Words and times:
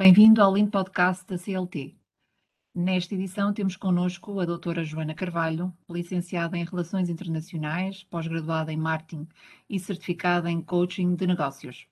Bem-vindo 0.00 0.40
ao 0.40 0.54
Link 0.54 0.70
Podcast 0.70 1.26
da 1.26 1.36
CLT. 1.36 1.92
Nesta 2.72 3.16
edição 3.16 3.52
temos 3.52 3.74
connosco 3.74 4.38
a 4.38 4.44
doutora 4.44 4.84
Joana 4.84 5.12
Carvalho, 5.12 5.76
licenciada 5.90 6.56
em 6.56 6.64
Relações 6.64 7.08
Internacionais, 7.08 8.04
pós-graduada 8.04 8.72
em 8.72 8.76
Marketing 8.76 9.26
e 9.68 9.76
certificada 9.80 10.48
em 10.48 10.62
Coaching 10.62 11.16
de 11.16 11.26
Negócios. 11.26 11.88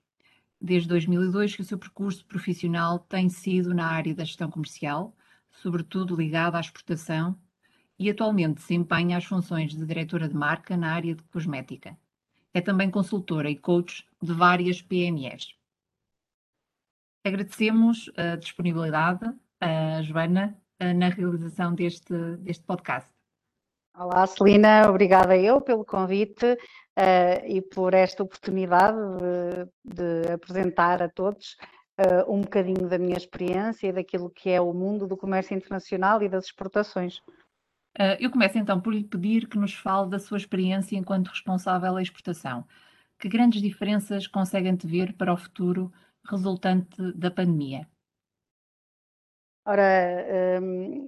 Desde 0.59 0.87
2002 0.87 1.57
que 1.57 1.61
o 1.61 1.65
seu 1.65 1.77
percurso 1.77 2.23
profissional 2.23 2.97
tem 2.97 3.27
sido 3.27 3.73
na 3.73 3.87
área 3.87 4.15
da 4.15 4.23
gestão 4.23 4.49
comercial, 4.49 5.13
sobretudo 5.51 6.15
ligada 6.15 6.55
à 6.55 6.61
exportação, 6.61 7.37
e 7.99 8.09
atualmente 8.09 8.61
desempenha 8.61 9.17
as 9.17 9.25
funções 9.25 9.75
de 9.75 9.85
diretora 9.85 10.29
de 10.29 10.33
marca 10.33 10.77
na 10.77 10.93
área 10.93 11.13
de 11.13 11.23
cosmética. 11.23 11.97
É 12.53 12.61
também 12.61 12.89
consultora 12.89 13.49
e 13.51 13.57
coach 13.57 14.07
de 14.23 14.31
várias 14.31 14.81
PMEs. 14.81 15.56
Agradecemos 17.27 18.09
a 18.15 18.37
disponibilidade, 18.37 19.29
a 19.59 20.01
Joana, 20.01 20.57
na 20.79 21.09
realização 21.09 21.75
deste, 21.75 22.13
deste 22.37 22.63
podcast. 22.63 23.09
Olá, 23.93 24.25
Celina, 24.25 24.89
obrigada 24.89 25.35
eu 25.35 25.59
pelo 25.59 25.83
convite 25.83 26.45
uh, 26.45 27.45
e 27.45 27.61
por 27.61 27.93
esta 27.93 28.23
oportunidade 28.23 28.95
de, 28.95 29.93
de 29.93 30.31
apresentar 30.31 31.03
a 31.03 31.09
todos 31.09 31.57
uh, 31.99 32.31
um 32.33 32.39
bocadinho 32.39 32.87
da 32.87 32.97
minha 32.97 33.17
experiência 33.17 33.87
e 33.87 33.91
daquilo 33.91 34.29
que 34.29 34.49
é 34.49 34.61
o 34.61 34.73
mundo 34.73 35.05
do 35.05 35.17
comércio 35.17 35.53
internacional 35.53 36.23
e 36.23 36.29
das 36.29 36.45
exportações. 36.45 37.17
Uh, 37.99 38.15
eu 38.21 38.31
começo 38.31 38.57
então 38.57 38.79
por 38.79 38.93
lhe 38.93 39.03
pedir 39.03 39.49
que 39.49 39.57
nos 39.57 39.73
fale 39.73 40.09
da 40.09 40.19
sua 40.19 40.37
experiência 40.37 40.95
enquanto 40.95 41.27
responsável 41.27 41.97
à 41.97 42.01
exportação. 42.01 42.63
Que 43.19 43.27
grandes 43.27 43.61
diferenças 43.61 44.27
conseguem 44.27 44.77
te 44.77 44.87
ver 44.87 45.11
para 45.11 45.33
o 45.33 45.37
futuro 45.37 45.91
resultante 46.29 47.13
da 47.13 47.31
pandemia? 47.31 47.87
Ora, 49.65 50.61
hum, 50.61 51.07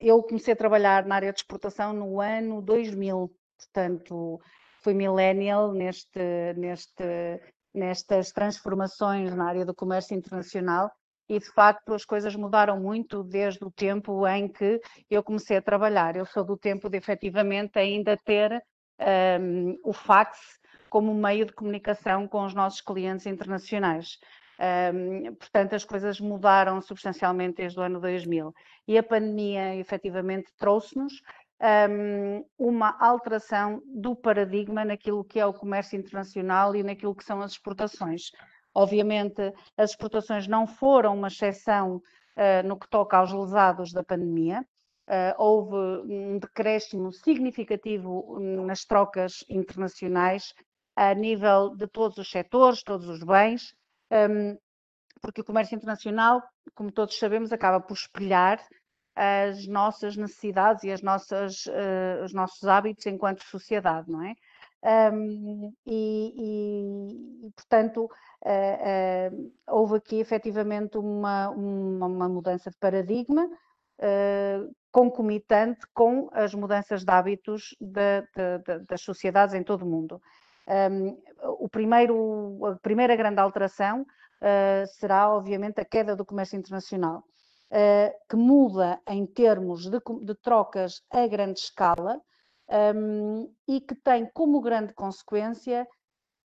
eu 0.00 0.22
comecei 0.22 0.52
a 0.54 0.56
trabalhar 0.56 1.06
na 1.06 1.16
área 1.16 1.32
de 1.32 1.40
exportação 1.40 1.92
no 1.92 2.20
ano 2.20 2.62
2000, 2.62 3.32
portanto, 3.56 4.40
fui 4.82 4.94
millennial 4.94 5.72
neste, 5.72 6.20
neste, 6.56 7.40
nestas 7.74 8.32
transformações 8.32 9.34
na 9.34 9.46
área 9.46 9.64
do 9.64 9.74
comércio 9.74 10.16
internacional 10.16 10.90
e 11.28 11.38
de 11.38 11.52
facto 11.52 11.92
as 11.92 12.04
coisas 12.04 12.34
mudaram 12.34 12.80
muito 12.80 13.22
desde 13.22 13.64
o 13.64 13.70
tempo 13.70 14.26
em 14.26 14.48
que 14.48 14.80
eu 15.10 15.22
comecei 15.22 15.58
a 15.58 15.62
trabalhar. 15.62 16.16
Eu 16.16 16.24
sou 16.24 16.44
do 16.44 16.56
tempo 16.56 16.88
de 16.88 16.96
efetivamente 16.96 17.78
ainda 17.78 18.16
ter 18.16 18.62
um, 19.40 19.78
o 19.84 19.92
fax 19.92 20.58
como 20.88 21.14
meio 21.14 21.46
de 21.46 21.52
comunicação 21.52 22.26
com 22.26 22.44
os 22.44 22.54
nossos 22.54 22.80
clientes 22.80 23.26
internacionais. 23.26 24.18
Um, 24.58 25.34
portanto, 25.36 25.74
as 25.74 25.84
coisas 25.84 26.20
mudaram 26.20 26.80
substancialmente 26.80 27.58
desde 27.58 27.78
o 27.78 27.82
ano 27.82 28.00
2000 28.00 28.52
e 28.88 28.98
a 28.98 29.02
pandemia 29.02 29.76
efetivamente 29.76 30.52
trouxe-nos 30.58 31.22
um, 31.60 32.44
uma 32.58 32.96
alteração 32.98 33.80
do 33.86 34.16
paradigma 34.16 34.84
naquilo 34.84 35.24
que 35.24 35.38
é 35.38 35.46
o 35.46 35.52
comércio 35.52 35.98
internacional 35.98 36.74
e 36.74 36.82
naquilo 36.82 37.14
que 37.14 37.24
são 37.24 37.40
as 37.40 37.52
exportações. 37.52 38.32
Obviamente, 38.74 39.52
as 39.76 39.90
exportações 39.90 40.46
não 40.46 40.66
foram 40.66 41.14
uma 41.14 41.28
exceção 41.28 41.96
uh, 41.96 42.66
no 42.66 42.78
que 42.78 42.88
toca 42.88 43.16
aos 43.16 43.32
lesados 43.32 43.92
da 43.92 44.02
pandemia. 44.02 44.64
Uh, 45.08 45.34
houve 45.38 45.74
um 46.12 46.38
decréscimo 46.38 47.10
significativo 47.12 48.38
nas 48.40 48.84
trocas 48.84 49.44
internacionais 49.48 50.52
a 50.98 51.14
nível 51.14 51.76
de 51.76 51.86
todos 51.86 52.18
os 52.18 52.28
setores, 52.28 52.82
todos 52.82 53.08
os 53.08 53.22
bens, 53.22 53.72
um, 54.10 54.58
porque 55.22 55.42
o 55.42 55.44
comércio 55.44 55.76
internacional, 55.76 56.42
como 56.74 56.90
todos 56.90 57.16
sabemos, 57.16 57.52
acaba 57.52 57.80
por 57.80 57.94
espelhar 57.94 58.60
as 59.14 59.64
nossas 59.68 60.16
necessidades 60.16 60.82
e 60.82 60.90
as 60.90 61.00
nossas, 61.00 61.66
uh, 61.66 62.24
os 62.24 62.32
nossos 62.32 62.64
hábitos 62.64 63.06
enquanto 63.06 63.44
sociedade, 63.44 64.10
não 64.10 64.24
é? 64.24 64.34
Um, 65.12 65.72
e, 65.86 67.46
e, 67.46 67.50
portanto, 67.52 68.04
uh, 68.44 69.34
uh, 69.34 69.52
houve 69.68 69.98
aqui 69.98 70.18
efetivamente 70.18 70.98
uma, 70.98 71.48
uma, 71.50 72.06
uma 72.06 72.28
mudança 72.28 72.70
de 72.70 72.76
paradigma 72.76 73.44
uh, 73.44 74.74
concomitante 74.90 75.86
com 75.94 76.28
as 76.32 76.54
mudanças 76.54 77.04
de 77.04 77.10
hábitos 77.12 77.76
de, 77.80 78.22
de, 78.34 78.58
de, 78.66 78.84
das 78.86 79.00
sociedades 79.00 79.54
em 79.54 79.62
todo 79.62 79.82
o 79.82 79.88
mundo. 79.88 80.20
Um, 80.68 81.16
o 81.60 81.68
primeiro, 81.68 82.66
a 82.66 82.76
primeira 82.76 83.16
grande 83.16 83.40
alteração 83.40 84.02
uh, 84.02 84.86
será, 84.98 85.30
obviamente, 85.30 85.80
a 85.80 85.84
queda 85.84 86.14
do 86.14 86.26
comércio 86.26 86.58
internacional, 86.58 87.24
uh, 87.70 88.12
que 88.28 88.36
muda 88.36 89.00
em 89.08 89.26
termos 89.26 89.88
de, 89.88 89.98
de, 90.22 90.34
trocas 90.34 91.02
a 91.10 91.26
grande 91.26 91.60
escala 91.60 92.20
um, 92.94 93.50
e 93.66 93.80
que 93.80 93.94
tem 93.94 94.28
como 94.34 94.60
grande 94.60 94.92
consequência 94.92 95.88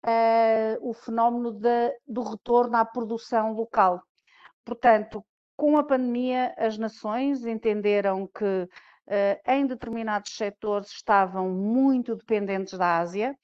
uh, 0.04 0.88
o 0.88 0.92
fenómeno 0.92 1.52
de, 1.52 1.96
do 2.04 2.22
retorno 2.22 2.76
à 2.76 2.84
produção 2.84 3.52
local. 3.52 4.02
Portanto, 4.64 5.24
com 5.56 5.78
a 5.78 5.84
pandemia, 5.84 6.52
as 6.58 6.78
nações 6.78 7.44
entenderam 7.44 8.26
que 8.26 8.68
em 9.46 9.66
determinados 9.66 10.36
setores 10.36 10.88
estavam 10.90 11.50
muito 11.50 12.14
dependentes 12.14 12.78
da 12.78 12.98
Ásia 12.98 13.36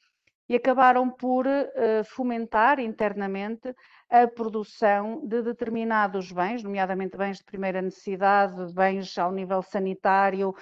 e 0.48 0.54
acabaram 0.54 1.10
por 1.10 1.46
uh, 1.46 2.04
fomentar 2.04 2.78
internamente 2.78 3.74
a 4.08 4.26
produção 4.28 5.26
de 5.26 5.42
determinados 5.42 6.30
bens, 6.30 6.62
nomeadamente 6.62 7.16
bens 7.16 7.38
de 7.38 7.44
primeira 7.44 7.82
necessidade, 7.82 8.72
bens 8.72 9.18
ao 9.18 9.32
nível 9.32 9.60
sanitário, 9.62 10.54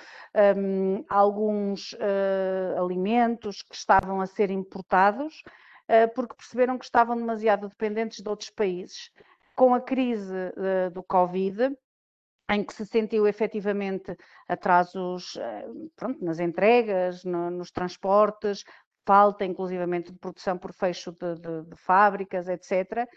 um, 0.56 1.04
alguns 1.08 1.92
uh, 1.92 2.82
alimentos 2.82 3.62
que 3.62 3.74
estavam 3.74 4.20
a 4.22 4.26
ser 4.26 4.50
importados, 4.50 5.42
uh, 5.88 6.12
porque 6.14 6.34
perceberam 6.34 6.78
que 6.78 6.86
estavam 6.86 7.16
demasiado 7.16 7.68
dependentes 7.68 8.22
de 8.22 8.28
outros 8.28 8.48
países. 8.50 9.10
Com 9.54 9.72
a 9.72 9.80
crise 9.80 10.52
do 10.92 11.00
Covid, 11.04 11.76
em 12.50 12.64
que 12.64 12.74
se 12.74 12.84
sentiu 12.84 13.24
efetivamente 13.24 14.16
atrasos 14.48 15.38
pronto, 15.94 16.24
nas 16.24 16.40
entregas, 16.40 17.24
no, 17.24 17.52
nos 17.52 17.70
transportes, 17.70 18.64
falta 19.04 19.44
inclusivamente 19.44 20.12
de 20.12 20.18
produção 20.18 20.56
por 20.56 20.72
fecho 20.72 21.12
de, 21.12 21.34
de, 21.34 21.62
de 21.70 21.76
fábricas, 21.76 22.48
etc. 22.48 23.08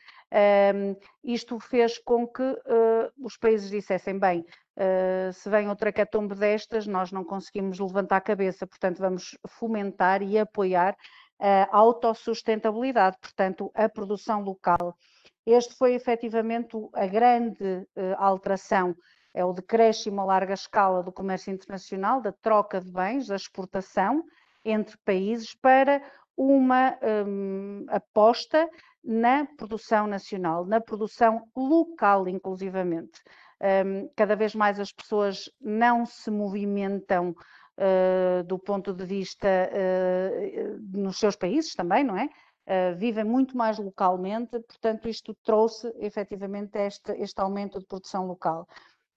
Um, 0.75 0.95
isto 1.23 1.59
fez 1.59 1.97
com 1.97 2.27
que 2.27 2.43
uh, 2.43 3.11
os 3.23 3.37
países 3.37 3.69
dissessem, 3.69 4.19
bem, 4.19 4.41
uh, 4.41 5.31
se 5.33 5.49
vem 5.49 5.69
outra 5.69 5.91
catombe 5.91 6.35
destas, 6.35 6.85
nós 6.85 7.11
não 7.11 7.23
conseguimos 7.23 7.79
levantar 7.79 8.17
a 8.17 8.21
cabeça, 8.21 8.67
portanto 8.67 8.99
vamos 8.99 9.37
fomentar 9.47 10.21
e 10.21 10.37
apoiar 10.37 10.95
a 11.39 11.67
autossustentabilidade, 11.69 13.15
portanto 13.21 13.69
a 13.75 13.87
produção 13.87 14.41
local. 14.41 14.97
Este 15.45 15.75
foi 15.75 15.93
efetivamente 15.93 16.75
a 16.93 17.05
grande 17.05 17.63
uh, 17.63 18.15
alteração 18.17 18.95
é 19.37 19.45
o 19.45 19.53
decréscimo 19.53 20.19
a 20.19 20.25
larga 20.25 20.55
escala 20.55 21.03
do 21.03 21.11
comércio 21.11 21.53
internacional, 21.53 22.19
da 22.19 22.31
troca 22.31 22.81
de 22.81 22.91
bens, 22.91 23.27
da 23.27 23.35
exportação, 23.35 24.23
entre 24.69 24.97
países 25.05 25.55
para 25.55 26.01
uma 26.35 26.97
um, 27.25 27.85
aposta 27.89 28.69
na 29.03 29.45
produção 29.57 30.05
nacional, 30.05 30.65
na 30.65 30.81
produção 30.81 31.47
local, 31.55 32.27
inclusivamente. 32.27 33.21
Um, 33.59 34.09
cada 34.15 34.35
vez 34.35 34.53
mais 34.53 34.79
as 34.79 34.91
pessoas 34.91 35.49
não 35.59 36.05
se 36.05 36.29
movimentam 36.29 37.29
uh, 37.31 38.43
do 38.43 38.59
ponto 38.59 38.93
de 38.93 39.05
vista 39.05 39.47
uh, 39.47 40.97
nos 40.97 41.17
seus 41.17 41.35
países 41.35 41.73
também, 41.73 42.03
não 42.03 42.17
é? 42.17 42.29
Uh, 42.67 42.97
vivem 42.97 43.23
muito 43.23 43.55
mais 43.55 43.79
localmente, 43.79 44.59
portanto, 44.59 45.07
isto 45.07 45.33
trouxe 45.43 45.91
efetivamente 45.99 46.77
este, 46.77 47.13
este 47.13 47.39
aumento 47.39 47.79
de 47.79 47.85
produção 47.85 48.27
local. 48.27 48.67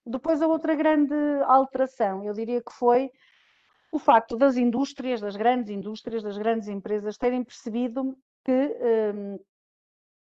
Depois, 0.05 0.41
a 0.41 0.47
outra 0.47 0.73
grande 0.73 1.13
alteração, 1.45 2.23
eu 2.23 2.33
diria 2.33 2.61
que 2.63 2.71
foi 2.71 3.11
o 3.91 3.99
facto 3.99 4.37
das 4.37 4.55
indústrias, 4.55 5.19
das 5.19 5.35
grandes 5.35 5.69
indústrias, 5.69 6.23
das 6.23 6.37
grandes 6.37 6.69
empresas 6.69 7.17
terem 7.17 7.43
percebido 7.43 8.15
que, 8.43 8.77
um, 9.13 9.37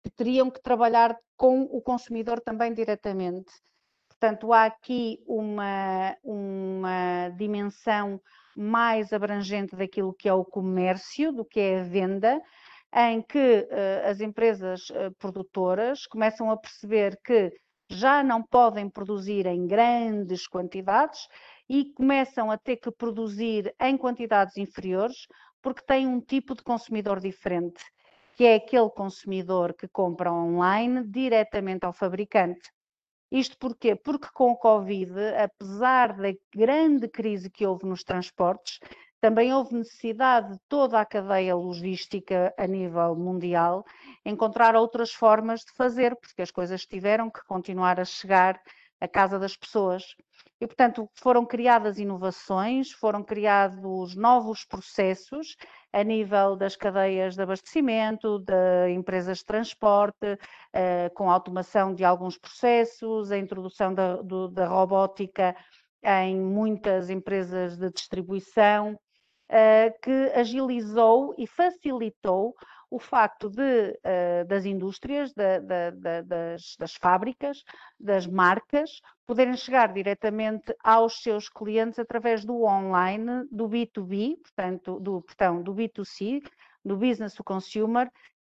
que 0.02 0.10
teriam 0.10 0.50
que 0.50 0.62
trabalhar 0.62 1.16
com 1.36 1.62
o 1.62 1.80
consumidor 1.80 2.40
também 2.40 2.72
diretamente. 2.74 3.50
Portanto, 4.08 4.52
há 4.52 4.66
aqui 4.66 5.18
uma, 5.26 6.16
uma 6.22 7.30
dimensão 7.36 8.20
mais 8.56 9.12
abrangente 9.12 9.74
daquilo 9.74 10.14
que 10.14 10.28
é 10.28 10.32
o 10.32 10.44
comércio, 10.44 11.32
do 11.32 11.44
que 11.44 11.58
é 11.58 11.80
a 11.80 11.84
venda, 11.84 12.40
em 12.94 13.20
que 13.20 13.68
uh, 13.68 14.08
as 14.08 14.20
empresas 14.20 14.88
uh, 14.90 15.12
produtoras 15.18 16.06
começam 16.06 16.50
a 16.50 16.56
perceber 16.56 17.18
que 17.24 17.52
já 17.90 18.22
não 18.22 18.42
podem 18.42 18.88
produzir 18.88 19.46
em 19.46 19.66
grandes 19.66 20.46
quantidades 20.46 21.26
e 21.68 21.92
começam 21.94 22.50
a 22.50 22.58
ter 22.58 22.76
que 22.76 22.90
produzir 22.90 23.74
em 23.80 23.96
quantidades 23.96 24.56
inferiores 24.56 25.26
porque 25.62 25.82
têm 25.82 26.06
um 26.06 26.20
tipo 26.20 26.54
de 26.54 26.62
consumidor 26.62 27.20
diferente, 27.20 27.82
que 28.36 28.44
é 28.44 28.56
aquele 28.56 28.90
consumidor 28.90 29.74
que 29.74 29.88
compra 29.88 30.32
online 30.32 31.04
diretamente 31.04 31.86
ao 31.86 31.92
fabricante. 31.92 32.70
Isto 33.30 33.56
porquê? 33.58 33.96
Porque 33.96 34.28
com 34.32 34.52
o 34.52 34.56
Covid, 34.56 35.12
apesar 35.42 36.16
da 36.16 36.32
grande 36.54 37.08
crise 37.08 37.50
que 37.50 37.66
houve 37.66 37.86
nos 37.86 38.04
transportes, 38.04 38.78
também 39.20 39.54
houve 39.54 39.74
necessidade 39.74 40.52
de 40.52 40.58
toda 40.68 41.00
a 41.00 41.06
cadeia 41.06 41.56
logística 41.56 42.52
a 42.58 42.66
nível 42.66 43.16
mundial 43.16 43.82
encontrar 44.22 44.76
outras 44.76 45.12
formas 45.12 45.60
de 45.60 45.72
fazer, 45.72 46.14
porque 46.16 46.42
as 46.42 46.50
coisas 46.50 46.84
tiveram 46.84 47.30
que 47.30 47.42
continuar 47.46 47.98
a 47.98 48.04
chegar 48.04 48.60
à 49.00 49.08
casa 49.08 49.38
das 49.38 49.56
pessoas. 49.56 50.04
E, 50.60 50.66
portanto, 50.66 51.10
foram 51.14 51.44
criadas 51.44 51.98
inovações, 51.98 52.90
foram 52.92 53.22
criados 53.22 54.14
novos 54.14 54.64
processos 54.64 55.56
a 55.92 56.02
nível 56.02 56.56
das 56.56 56.76
cadeias 56.76 57.34
de 57.34 57.42
abastecimento, 57.42 58.38
de 58.38 58.90
empresas 58.90 59.38
de 59.38 59.44
transporte, 59.44 60.38
eh, 60.72 61.10
com 61.10 61.28
a 61.28 61.34
automação 61.34 61.92
de 61.94 62.04
alguns 62.04 62.38
processos, 62.38 63.30
a 63.30 63.38
introdução 63.38 63.92
da, 63.92 64.16
do, 64.22 64.48
da 64.48 64.66
robótica 64.66 65.54
em 66.02 66.40
muitas 66.40 67.10
empresas 67.10 67.76
de 67.76 67.90
distribuição, 67.90 68.98
eh, 69.48 69.90
que 70.02 70.32
agilizou 70.34 71.34
e 71.36 71.46
facilitou 71.46 72.54
o 72.94 72.98
facto 73.00 73.50
de, 73.50 73.90
uh, 73.90 74.46
das 74.46 74.64
indústrias, 74.64 75.32
da, 75.34 75.58
da, 75.58 75.90
da, 75.90 76.22
das, 76.22 76.76
das, 76.78 76.94
fábricas, 76.94 77.64
das 77.98 78.24
marcas, 78.24 79.00
poderem 79.26 79.56
chegar 79.56 79.92
diretamente 79.92 80.72
aos 80.80 81.20
seus 81.20 81.48
clientes 81.48 81.98
através 81.98 82.44
do 82.44 82.62
online, 82.62 83.48
do 83.50 83.68
B2B, 83.68 84.36
portanto, 84.40 85.00
do, 85.00 85.20
portanto, 85.22 85.64
do 85.64 85.74
B2C, 85.74 86.40
do 86.84 86.96
business 86.96 87.34
to 87.34 87.42
consumer, 87.42 88.06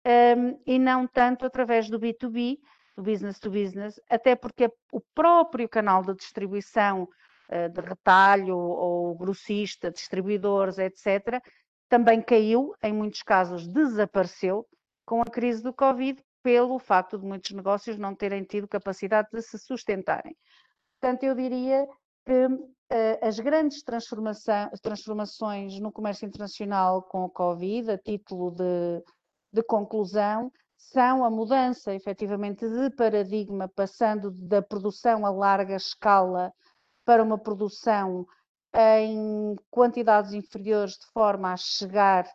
um, 0.06 0.10
ehm, 0.10 0.56
e 0.66 0.78
não 0.78 1.06
tanto 1.06 1.44
através 1.44 1.90
do 1.90 2.00
B2B, 2.00 2.56
do 2.96 3.02
business 3.02 3.38
to 3.38 3.50
business, 3.50 4.00
até 4.08 4.34
porque 4.34 4.72
o 4.90 5.02
próprio 5.14 5.68
canal 5.68 6.02
de 6.02 6.14
distribuição 6.14 7.02
uh, 7.02 7.68
de 7.68 7.80
retalho 7.82 8.56
ou 8.56 9.14
grossista, 9.14 9.90
distribuidores, 9.90 10.78
etc., 10.78 11.42
também 11.90 12.22
caiu, 12.22 12.72
em 12.84 12.92
muitos 12.92 13.22
casos 13.22 13.66
desapareceu, 13.66 14.64
com 15.04 15.20
a 15.20 15.24
crise 15.24 15.60
do 15.60 15.72
Covid, 15.74 16.22
pelo 16.40 16.78
facto 16.78 17.18
de 17.18 17.26
muitos 17.26 17.50
negócios 17.50 17.98
não 17.98 18.14
terem 18.14 18.44
tido 18.44 18.68
capacidade 18.68 19.28
de 19.32 19.42
se 19.42 19.58
sustentarem. 19.58 20.36
Portanto, 21.00 21.24
eu 21.24 21.34
diria 21.34 21.86
que 22.24 22.46
uh, 22.46 23.18
as 23.20 23.40
grandes 23.40 23.82
transformações 23.82 25.80
no 25.80 25.90
comércio 25.90 26.26
internacional 26.26 27.02
com 27.02 27.24
o 27.24 27.28
Covid, 27.28 27.90
a 27.90 27.98
título 27.98 28.52
de, 28.52 29.02
de 29.52 29.62
conclusão, 29.64 30.52
são 30.76 31.24
a 31.24 31.30
mudança 31.30 31.92
efetivamente 31.92 32.66
de 32.68 32.90
paradigma, 32.90 33.68
passando 33.68 34.30
da 34.30 34.62
produção 34.62 35.26
a 35.26 35.30
larga 35.30 35.74
escala 35.74 36.52
para 37.04 37.22
uma 37.22 37.36
produção 37.36 38.24
em 38.74 39.56
quantidades 39.70 40.32
inferiores 40.32 40.98
de 40.98 41.06
forma 41.12 41.52
a 41.52 41.56
chegar 41.56 42.26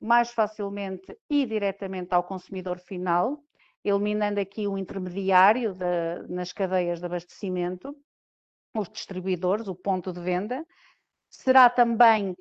mais 0.00 0.32
facilmente 0.32 1.16
e 1.30 1.46
diretamente 1.46 2.12
ao 2.12 2.24
consumidor 2.24 2.78
final, 2.78 3.38
eliminando 3.84 4.40
aqui 4.40 4.66
o 4.66 4.78
intermediário 4.78 5.74
de, 5.74 6.28
nas 6.28 6.52
cadeias 6.52 6.98
de 6.98 7.06
abastecimento, 7.06 7.96
os 8.74 8.88
distribuidores, 8.88 9.68
o 9.68 9.74
ponto 9.74 10.12
de 10.12 10.20
venda. 10.20 10.66
Será 11.28 11.68
também 11.70 12.36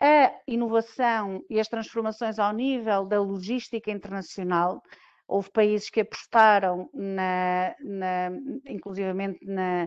a 0.00 0.32
inovação 0.46 1.44
e 1.48 1.60
as 1.60 1.68
transformações 1.68 2.38
ao 2.38 2.52
nível 2.52 3.04
da 3.04 3.20
logística 3.20 3.90
internacional. 3.90 4.82
Houve 5.28 5.50
países 5.52 5.90
que 5.90 6.00
apostaram, 6.00 6.90
na, 6.92 7.74
na, 7.78 8.30
inclusivamente 8.66 9.44
na, 9.44 9.86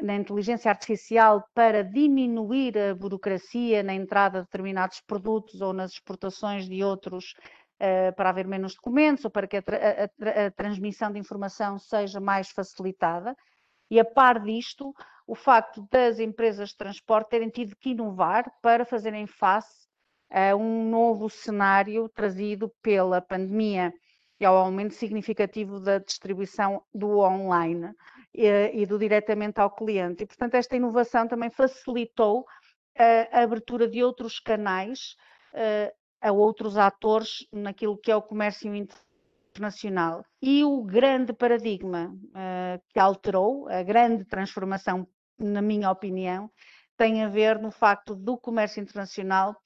na 0.00 0.14
inteligência 0.14 0.70
artificial 0.70 1.44
para 1.54 1.84
diminuir 1.84 2.76
a 2.76 2.94
burocracia 2.94 3.82
na 3.82 3.94
entrada 3.94 4.40
de 4.40 4.44
determinados 4.46 5.00
produtos 5.00 5.60
ou 5.60 5.72
nas 5.72 5.92
exportações 5.92 6.68
de 6.68 6.82
outros, 6.82 7.34
uh, 7.80 8.14
para 8.16 8.30
haver 8.30 8.46
menos 8.46 8.74
documentos 8.74 9.24
ou 9.24 9.30
para 9.30 9.46
que 9.46 9.56
a, 9.56 9.60
a, 9.60 10.46
a, 10.46 10.50
transmissão 10.50 11.12
de 11.12 11.18
informação 11.18 11.78
seja 11.78 12.20
mais 12.20 12.50
facilitada. 12.50 13.36
E 13.90 14.00
a 14.00 14.04
par 14.04 14.40
disto, 14.40 14.92
o 15.26 15.34
facto 15.34 15.86
das 15.90 16.18
empresas 16.18 16.70
de 16.70 16.76
transporte 16.76 17.30
terem 17.30 17.48
tido 17.48 17.76
que 17.76 17.90
inovar 17.90 18.50
para 18.62 18.84
fazerem 18.84 19.26
face 19.26 19.86
a 20.30 20.56
um 20.56 20.88
novo 20.88 21.30
cenário 21.30 22.08
trazido 22.08 22.72
pela 22.82 23.20
pandemia 23.20 23.92
e 24.44 24.46
ao 24.46 24.56
aumento 24.58 24.94
significativo 24.94 25.80
da 25.80 25.98
distribuição 25.98 26.82
do 26.94 27.20
online 27.20 27.94
e 28.34 28.84
do 28.84 28.98
diretamente 28.98 29.58
ao 29.58 29.70
cliente. 29.70 30.22
E, 30.22 30.26
portanto, 30.26 30.54
esta 30.54 30.76
inovação 30.76 31.26
também 31.26 31.50
facilitou 31.50 32.44
a 33.32 33.40
abertura 33.40 33.88
de 33.88 34.04
outros 34.04 34.38
canais 34.38 35.16
a 36.20 36.30
outros 36.30 36.76
atores 36.76 37.46
naquilo 37.50 37.96
que 37.96 38.10
é 38.10 38.16
o 38.16 38.22
comércio 38.22 38.70
internacional. 38.74 40.24
E 40.42 40.62
o 40.62 40.82
grande 40.82 41.32
paradigma 41.32 42.14
que 42.90 42.98
alterou, 42.98 43.66
a 43.68 43.82
grande 43.82 44.26
transformação, 44.26 45.08
na 45.38 45.62
minha 45.62 45.90
opinião, 45.90 46.50
tem 46.98 47.24
a 47.24 47.28
ver 47.28 47.58
no 47.58 47.70
facto 47.70 48.14
do 48.14 48.36
comércio 48.36 48.82
internacional 48.82 49.56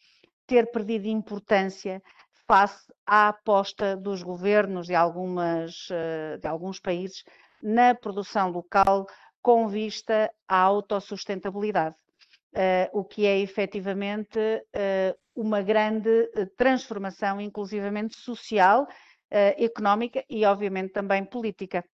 ter 0.47 0.71
perdido 0.71 1.09
importância 1.09 2.01
face 2.49 2.91
à 3.07 3.29
aposta 3.29 3.95
dos 3.95 4.23
governos 4.23 4.87
de, 4.87 4.95
algumas, 4.95 5.89
de 6.41 6.49
alguns 6.49 6.81
países 6.81 7.23
na 7.63 7.95
produção 7.95 8.51
local 8.51 9.07
com 9.43 9.69
vista 9.69 10.31
à 10.47 10.57
autossustentabilidade, 10.57 11.97
uh, 12.55 12.99
o 12.99 13.05
que 13.05 13.27
é 13.27 13.39
efetivamente 13.39 14.39
uh, 14.39 15.19
uma 15.35 15.63
grande 15.63 16.11
eh, 16.35 16.47
transformação, 16.57 17.41
inclusivamente 17.41 18.17
social, 18.17 18.89
económica 19.31 20.25
e, 20.29 20.45
obviamente, 20.45 20.93
também 20.93 21.25
política. 21.25 21.85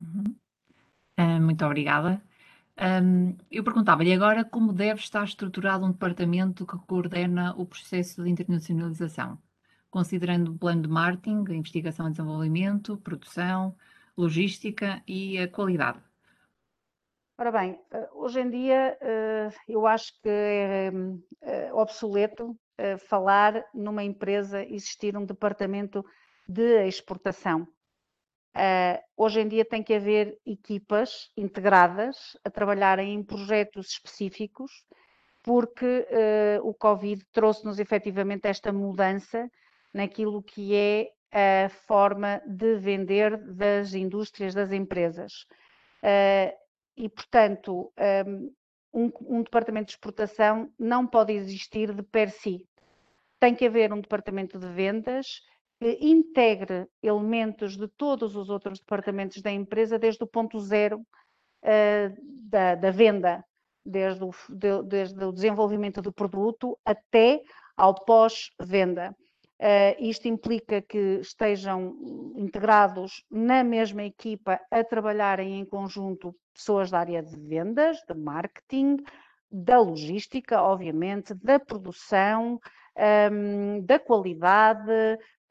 Uhum. 0.00 0.36
muito 1.40 1.64
obrigada. 1.64 2.22
Um, 2.80 3.36
eu 3.50 3.64
perguntava-lhe 3.64 4.12
agora 4.12 4.44
como 4.44 4.72
deve 4.72 5.00
estar 5.00 5.24
estruturado 5.24 5.84
um 5.84 5.90
departamento 5.90 6.64
que 6.64 6.78
coordena 6.86 7.54
o 7.56 7.66
processo 7.66 8.22
de 8.22 8.30
internacionalização, 8.30 9.36
considerando 9.94 10.50
o 10.50 10.58
plano 10.58 10.82
de 10.82 10.88
marketing, 10.88 11.44
investigação 11.50 12.08
e 12.08 12.10
desenvolvimento, 12.10 12.96
produção, 12.96 13.76
logística 14.16 15.00
e 15.06 15.38
a 15.38 15.46
qualidade? 15.46 16.00
Ora 17.38 17.52
bem, 17.52 17.80
eh, 17.92 18.08
hoje 18.12 18.40
em 18.40 18.50
dia 18.50 18.98
eh, 19.00 19.50
eu 19.68 19.86
acho 19.86 20.12
que 20.20 20.28
é 20.28 20.90
eh, 21.42 21.72
obsoleto 21.72 22.58
falar 23.06 23.64
numa 23.72 24.02
empresa 24.02 24.64
existir 24.64 25.16
um 25.16 25.24
departamento 25.24 26.04
de 26.48 26.84
exportação. 26.88 27.68
Hoje 29.16 29.42
em 29.42 29.46
dia 29.46 29.64
tem 29.64 29.80
que 29.80 29.94
haver 29.94 30.36
equipas 30.44 31.30
integradas 31.36 32.36
a 32.44 32.50
trabalharem 32.50 33.14
em 33.14 33.22
projetos 33.22 33.90
específicos, 33.90 34.72
porque 35.40 36.04
o 36.64 36.74
Covid 36.74 37.24
trouxe-nos 37.32 37.78
efetivamente 37.78 38.48
esta 38.48 38.72
mudança 38.72 39.48
naquilo 39.94 40.42
que 40.42 40.74
é 40.74 41.10
a 41.30 41.68
forma 41.68 42.42
de 42.46 42.76
vender 42.76 43.36
das 43.54 43.94
indústrias, 43.94 44.54
das 44.54 44.72
empresas. 44.72 45.46
Uh, 46.02 46.52
e, 46.96 47.08
portanto, 47.08 47.92
um, 48.92 49.10
um, 49.20 49.42
departamento 49.42 49.86
de 49.86 49.92
exportação 49.92 50.70
não 50.78 51.06
pode 51.06 51.32
existir 51.32 51.92
de 51.92 52.02
per 52.02 52.30
si. 52.30 52.64
Tem 53.40 53.54
que 53.54 53.66
haver 53.66 53.92
um 53.92 54.00
departamento 54.00 54.58
de 54.58 54.66
vendas 54.68 55.42
que 55.80 55.98
integre 56.00 56.86
elementos 57.02 57.76
de 57.76 57.88
todos 57.88 58.36
os 58.36 58.48
outros 58.48 58.78
departamentos 58.78 59.42
da 59.42 59.50
empresa, 59.50 59.98
desde 59.98 60.22
o 60.22 60.26
ponto 60.26 60.60
zero 60.60 61.00
uh, 61.00 62.16
da, 62.48 62.76
da, 62.76 62.90
venda, 62.92 63.44
desde 63.84 64.22
o, 64.22 64.30
de, 64.48 64.82
desde 64.84 65.24
o 65.24 65.32
desenvolvimento 65.32 66.00
do 66.00 66.12
produto 66.12 66.78
até 66.84 67.42
ao 67.76 67.92
pós-venda. 68.04 69.14
Uh, 69.60 69.94
isto 70.00 70.26
implica 70.26 70.82
que 70.82 71.20
estejam 71.20 71.96
integrados 72.36 73.24
na 73.30 73.62
mesma 73.62 74.02
equipa 74.02 74.60
a 74.70 74.82
trabalharem 74.82 75.60
em 75.60 75.64
conjunto 75.64 76.34
pessoas 76.52 76.90
da 76.90 76.98
área 76.98 77.22
de 77.22 77.36
vendas, 77.38 77.98
de 78.08 78.14
marketing, 78.14 78.96
da 79.50 79.78
logística, 79.78 80.60
obviamente, 80.60 81.34
da 81.34 81.60
produção, 81.60 82.58
um, 83.32 83.80
da 83.84 83.98
qualidade, 83.98 84.90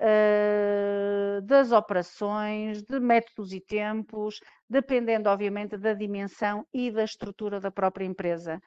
uh, 0.02 1.42
das 1.44 1.72
operações, 1.72 2.84
de 2.84 3.00
métodos 3.00 3.54
e 3.54 3.62
tempos, 3.62 4.40
dependendo, 4.70 5.30
obviamente, 5.30 5.78
da 5.78 5.94
dimensão 5.94 6.66
e 6.74 6.92
da 6.92 7.06
estrutura 7.06 7.60
da 7.60 7.72
própria 7.72 8.06
empresa. 8.06 8.60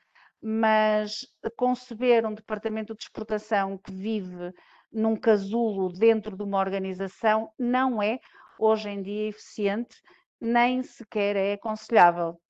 Mas 0.43 1.27
conceber 1.57 2.25
um 2.27 2.35
departamento 2.35 2.95
de 2.95 3.03
exportação 3.03 3.79
que 3.79 3.93
vive 3.93 4.53
num 4.97 5.15
casulo 5.15 5.93
dentro 5.93 6.37
de 6.37 6.43
uma 6.43 6.59
organização 6.59 7.51
não 7.59 8.03
é 8.03 8.19
hoje 8.59 8.89
em 8.89 9.03
dia 9.03 9.29
eficiente 9.29 9.95
nem 10.41 10.83
sequer 10.83 11.37
é 11.37 11.53
aconselhável. 11.53 12.41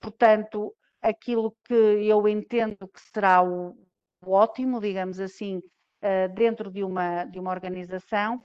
Portanto, 0.00 0.74
aquilo 1.00 1.56
que 1.64 1.74
eu 1.74 2.26
entendo 2.26 2.88
que 2.88 3.00
será 3.12 3.42
o, 3.42 3.76
ótimo, 4.24 4.80
digamos 4.80 5.20
assim, 5.20 5.58
uh, 5.58 6.32
dentro 6.34 6.70
de 6.70 6.82
uma, 6.82 7.24
de 7.24 7.38
uma 7.38 7.50
organização, 7.50 8.44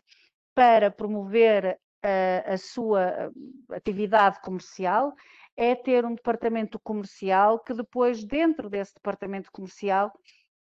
para 0.54 0.90
promover 0.90 1.80
uh, 2.04 2.54
a 2.54 2.58
sua 2.58 3.32
atividade 3.72 4.40
comercial, 4.42 5.14
é 5.56 5.76
ter 5.76 6.06
um 6.06 6.14
departamento 6.14 6.80
comercial 6.80 7.60
que 7.60 7.74
depois, 7.74 8.24
dentro 8.24 8.70
desse 8.70 8.94
departamento 8.94 9.52
comercial, 9.52 10.12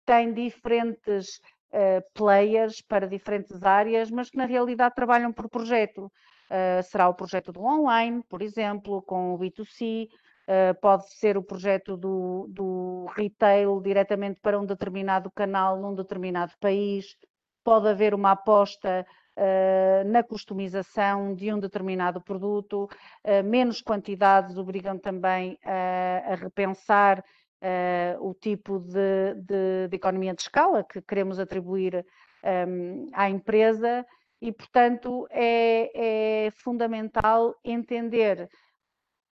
tem 0.06 0.32
diferentes 0.32 1.40
players 2.14 2.80
para 2.80 3.06
diferentes 3.06 3.62
áreas, 3.62 4.10
mas 4.10 4.30
que 4.30 4.36
na 4.36 4.46
realidade 4.46 4.94
trabalham 4.94 5.32
por 5.32 5.48
projeto. 5.48 6.10
Uh, 6.48 6.82
será 6.84 7.08
o 7.08 7.14
projeto 7.14 7.52
do 7.52 7.60
online, 7.60 8.22
por 8.28 8.40
exemplo, 8.40 9.02
com 9.02 9.34
o 9.34 9.38
B2C, 9.38 10.08
uh, 10.46 10.80
pode 10.80 11.12
ser 11.14 11.36
o 11.36 11.42
projeto 11.42 11.96
do, 11.96 12.46
do 12.48 13.06
retail 13.16 13.80
diretamente 13.80 14.40
para 14.40 14.58
um 14.58 14.64
determinado 14.64 15.30
canal 15.30 15.76
num 15.76 15.94
determinado 15.94 16.52
país, 16.60 17.16
pode 17.64 17.88
haver 17.88 18.14
uma 18.14 18.30
aposta 18.30 19.04
uh, 19.36 20.08
na 20.08 20.22
customização 20.22 21.34
de 21.34 21.52
um 21.52 21.58
determinado 21.58 22.20
produto, 22.20 22.84
uh, 22.84 23.42
menos 23.44 23.82
quantidades 23.82 24.56
obrigam 24.56 24.98
também 24.98 25.58
a 25.64 26.36
repensar 26.36 27.24
o 28.20 28.34
tipo 28.34 28.78
de, 28.78 29.34
de, 29.34 29.88
de, 29.88 29.96
economia 29.96 30.34
de 30.34 30.42
escala 30.42 30.84
que 30.84 31.00
queremos 31.02 31.38
atribuir 31.38 32.04
um, 32.68 33.06
à 33.12 33.28
empresa 33.28 34.06
e, 34.40 34.52
portanto, 34.52 35.26
é, 35.30 36.46
é 36.46 36.50
fundamental 36.50 37.54
entender 37.64 38.48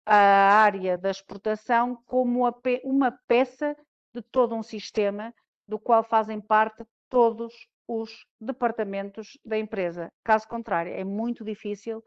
a 0.05 0.17
área 0.17 0.97
da 0.97 1.11
exportação 1.11 2.01
como 2.07 2.49
uma 2.85 3.13
peça 3.27 3.77
de 4.15 4.23
todo 4.23 4.55
um 4.55 4.63
sistema 4.63 5.35
do 5.67 5.79
qual 5.79 6.03
fazem 6.03 6.41
parte 6.41 6.85
todos 7.09 7.53
os 7.89 8.25
departamentos 8.41 9.39
da 9.45 9.59
empresa. 9.59 10.13
Caso 10.25 10.49
contrário, 10.49 10.93
é 10.93 11.05
muito 11.05 11.45
difícil 11.45 12.03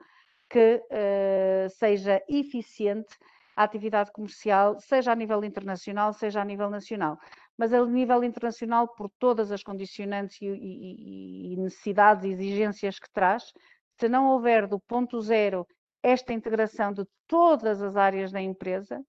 que 0.49 0.75
uh, 0.75 1.69
seja 1.69 2.21
eficiente 2.27 3.15
a 3.59 3.63
atividade 3.63 4.09
comercial, 4.13 4.79
seja 4.79 5.11
a 5.11 5.15
nível 5.15 5.43
internacional, 5.43 6.13
seja 6.13 6.41
a 6.41 6.45
nível 6.45 6.69
nacional. 6.69 7.19
Mas 7.57 7.73
a 7.73 7.85
nível 7.85 8.23
internacional, 8.23 8.87
por 8.87 9.09
todas 9.19 9.51
as 9.51 9.61
condicionantes 9.61 10.41
e, 10.41 10.45
e, 10.45 11.53
e 11.53 11.57
necessidades 11.57 12.23
e 12.23 12.29
exigências 12.29 12.97
que 12.97 13.11
traz, 13.11 13.51
se 13.99 14.07
não 14.07 14.27
houver 14.27 14.65
do 14.65 14.79
ponto 14.79 15.19
zero 15.19 15.67
esta 16.01 16.31
integração 16.31 16.93
de 16.93 17.03
todas 17.27 17.81
as 17.81 17.97
áreas 17.97 18.31
da 18.31 18.41
empresa, 18.41 19.03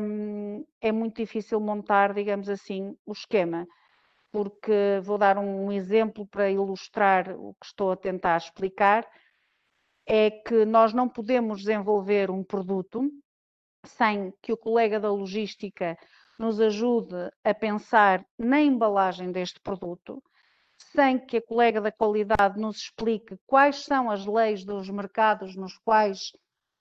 um, 0.00 0.66
é 0.80 0.90
muito 0.90 1.18
difícil 1.18 1.60
montar, 1.60 2.12
digamos 2.12 2.48
assim, 2.48 2.96
o 3.06 3.12
esquema. 3.12 3.68
Porque 4.32 5.00
vou 5.04 5.16
dar 5.16 5.38
um 5.38 5.70
exemplo 5.70 6.26
para 6.26 6.50
ilustrar 6.50 7.36
o 7.38 7.54
que 7.54 7.66
estou 7.66 7.92
a 7.92 7.96
tentar 7.96 8.36
explicar. 8.36 9.06
É 10.04 10.28
que 10.28 10.64
nós 10.64 10.92
não 10.92 11.08
podemos 11.08 11.60
desenvolver 11.60 12.32
um 12.32 12.42
produto 12.42 13.08
sem 13.84 14.32
que 14.42 14.52
o 14.52 14.56
colega 14.56 15.00
da 15.00 15.10
logística 15.10 15.96
nos 16.38 16.60
ajude 16.60 17.30
a 17.44 17.52
pensar 17.54 18.24
na 18.38 18.60
embalagem 18.60 19.30
deste 19.30 19.60
produto, 19.60 20.22
sem 20.78 21.18
que 21.18 21.36
a 21.36 21.42
colega 21.42 21.80
da 21.80 21.92
qualidade 21.92 22.58
nos 22.58 22.78
explique 22.78 23.38
quais 23.46 23.84
são 23.84 24.10
as 24.10 24.24
leis 24.24 24.64
dos 24.64 24.88
mercados 24.88 25.54
nos 25.54 25.76
quais 25.78 26.32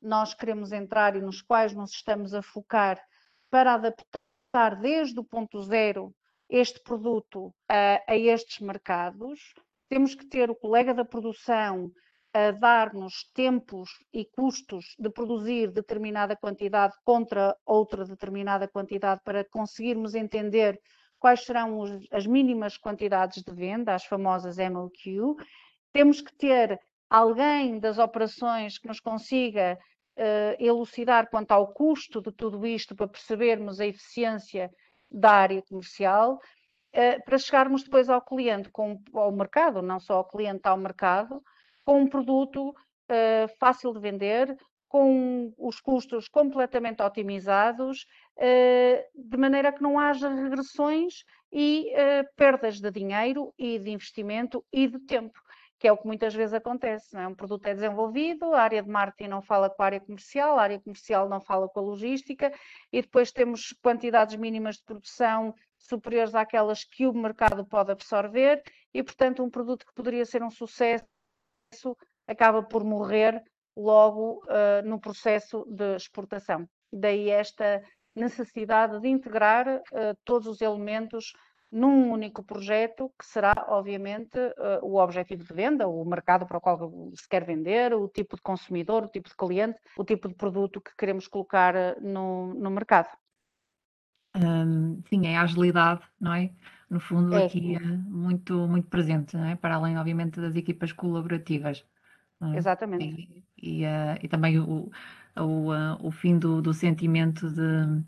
nós 0.02 0.34
queremos 0.34 0.72
entrar 0.72 1.16
e 1.16 1.22
nos 1.22 1.42
quais 1.42 1.74
nos 1.74 1.92
estamos 1.92 2.34
a 2.34 2.42
focar 2.42 3.02
para 3.50 3.74
adaptar 3.74 4.80
desde 4.80 5.20
o 5.20 5.24
ponto 5.24 5.62
zero 5.64 6.14
este 6.50 6.82
produto 6.82 7.54
a, 7.68 8.02
a 8.08 8.16
estes 8.16 8.60
mercados. 8.60 9.54
Temos 9.90 10.16
que 10.16 10.26
ter 10.26 10.50
o 10.50 10.56
colega 10.56 10.94
da 10.94 11.04
produção 11.04 11.92
a 12.34 12.52
dar-nos 12.52 13.24
tempos 13.34 13.90
e 14.14 14.26
custos 14.26 14.96
de 15.00 15.10
produzir 15.10 15.72
determinada 15.72 16.36
quantidade 16.36 16.94
contra 17.04 17.56
outra 17.66 18.06
determinada 18.06 18.68
quantidade 18.68 19.22
para 19.24 19.44
conseguirmos 19.44 20.14
entender 20.14 20.80
quais 21.18 21.44
serão 21.44 21.80
os, 21.80 21.92
as 22.12 22.26
mínimas 22.26 22.78
quantidades 22.78 23.44
de 23.44 23.54
venda, 23.54 23.96
as 23.96 24.06
famosas 24.06 24.58
MOQ. 24.58 25.36
Temos 25.92 26.22
que 26.22 26.34
ter 26.36 26.80
alguém 27.10 27.80
das 27.80 27.98
operações 27.98 28.78
que 28.78 28.88
nos 28.88 29.00
consiga 29.00 29.78
uh, 30.18 30.56
elucidar 30.64 31.30
quanto 31.30 31.52
ao 31.52 31.74
custo 31.74 32.22
de 32.22 32.32
tudo 32.32 32.66
isto 32.66 32.96
para 32.96 33.08
percebermos 33.08 33.80
a 33.80 33.88
eficiência 33.88 34.70
da 35.10 35.32
área 35.32 35.64
comercial, 35.64 36.36
uh, 36.36 37.26
para 37.26 37.38
chegarmos 37.40 37.84
depois 37.84 38.08
ao 38.08 38.22
cliente, 38.22 38.70
com, 38.70 39.02
ao 39.14 39.32
mercado, 39.32 39.82
não 39.82 40.00
só 40.00 40.18
ao 40.18 40.28
cliente, 40.28 40.62
ao 40.68 40.78
mercado, 40.78 41.42
com 41.90 42.02
um 42.02 42.08
produto 42.08 42.70
uh, 42.70 43.48
fácil 43.58 43.92
de 43.92 44.00
vender, 44.00 44.56
com 44.88 45.52
os 45.58 45.82
custos 45.82 46.28
completamente 46.28 47.02
otimizados, 47.02 48.06
eh, 48.38 49.08
de 49.14 49.38
maneira 49.38 49.72
que 49.72 49.84
não 49.84 50.00
haja 50.00 50.30
regressões 50.30 51.24
e 51.52 51.92
eh, 51.94 52.24
perdas 52.36 52.80
de 52.80 52.90
dinheiro 52.90 53.54
e 53.56 53.78
de 53.78 53.92
investimento 53.92 54.66
e 54.74 54.88
de 54.88 55.00
tempo, 55.00 55.40
que 55.78 55.88
é 55.88 55.92
o 55.92 55.98
que 55.98 56.08
muitas 56.08 56.34
vezes 56.34 56.56
acontece. 56.56 57.14
Não 57.14 57.22
é? 57.22 57.28
Um 57.28 57.36
produto 57.36 57.68
é 57.68 57.76
desenvolvido, 57.76 58.52
a 58.54 58.62
área 58.62 58.82
de 58.82 58.90
marketing 58.90 59.30
não 59.30 59.42
fala 59.44 59.70
com 59.70 59.82
a 59.84 59.86
área 59.86 60.00
comercial, 60.00 60.58
a 60.58 60.64
área 60.64 60.80
comercial 60.80 61.30
não 61.30 61.40
fala 61.40 61.70
com 61.70 61.80
a 61.80 61.84
logística 61.84 62.52
e 62.92 63.02
depois 63.02 63.32
temos 63.32 63.76
quantidades 63.82 64.36
mínimas 64.36 64.78
de 64.78 64.84
produção 64.84 65.54
superiores 65.78 66.34
àquelas 66.34 66.84
que 66.84 67.06
o 67.06 67.14
mercado 67.14 67.64
pode 67.66 67.92
absorver 67.92 68.64
e, 68.92 69.04
portanto, 69.04 69.44
um 69.44 69.50
produto 69.50 69.86
que 69.86 69.94
poderia 69.94 70.26
ser 70.26 70.42
um 70.44 70.50
sucesso 70.52 71.06
acaba 72.28 72.64
por 72.64 72.84
morrer 72.84 73.44
logo 73.76 74.44
uh, 74.46 74.86
no 74.88 75.00
processo 75.00 75.66
de 75.70 75.96
exportação. 75.96 76.68
Daí 76.92 77.30
esta 77.30 77.82
necessidade 78.16 79.00
de 79.00 79.08
integrar 79.08 79.68
uh, 79.68 80.18
todos 80.24 80.48
os 80.48 80.62
elementos 80.62 81.34
num 81.72 82.12
único 82.12 82.44
projeto, 82.44 83.12
que 83.18 83.26
será, 83.26 83.54
obviamente, 83.68 84.38
uh, 84.38 84.84
o 84.84 84.98
objetivo 84.98 85.44
de 85.44 85.54
venda, 85.54 85.88
o 85.88 86.04
mercado 86.04 86.46
para 86.46 86.58
o 86.58 86.62
qual 86.62 86.92
se 87.16 87.30
quer 87.30 87.46
vender, 87.46 87.94
o 87.94 88.08
tipo 88.08 88.36
de 88.36 88.42
consumidor, 88.42 89.04
o 89.04 89.08
tipo 89.10 89.30
de 89.30 89.36
cliente, 89.36 89.80
o 89.96 90.04
tipo 90.04 90.28
de 90.28 90.36
produto 90.36 90.82
que 90.82 90.96
queremos 90.98 91.28
colocar 91.28 92.00
no, 92.02 92.54
no 92.56 92.72
mercado. 92.72 93.10
Um, 94.36 95.02
sim, 95.10 95.28
é 95.28 95.38
a 95.38 95.44
agilidade, 95.44 96.02
não 96.20 96.34
é? 96.34 96.52
No 96.90 97.00
fundo, 97.00 97.36
é. 97.36 97.46
aqui 97.46 97.76
é 97.76 97.80
muito, 97.80 98.68
muito 98.68 98.88
presente, 98.88 99.38
não 99.38 99.46
é? 99.46 99.56
Para 99.56 99.76
além, 99.76 99.98
obviamente, 99.98 100.42
das 100.42 100.56
equipas 100.56 100.92
colaborativas. 100.92 101.86
É? 102.42 102.58
Exatamente. 102.58 103.46
E, 103.58 103.82
e, 103.82 103.86
uh, 103.86 104.18
e 104.22 104.28
também 104.28 104.60
o, 104.60 104.90
o, 105.38 105.72
uh, 105.72 105.98
o 106.02 106.12
fim 106.12 106.40
do, 106.40 106.62
do 106.62 106.74
sentimento 106.74 107.50
de 107.50 108.04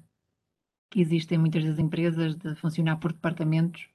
que 0.89 0.99
existem 0.99 1.37
muitas 1.37 1.63
das 1.63 1.79
empresas 1.79 2.35
de 2.35 2.53
funcionar 2.55 2.97
por 2.97 3.13
departamentos 3.13 3.87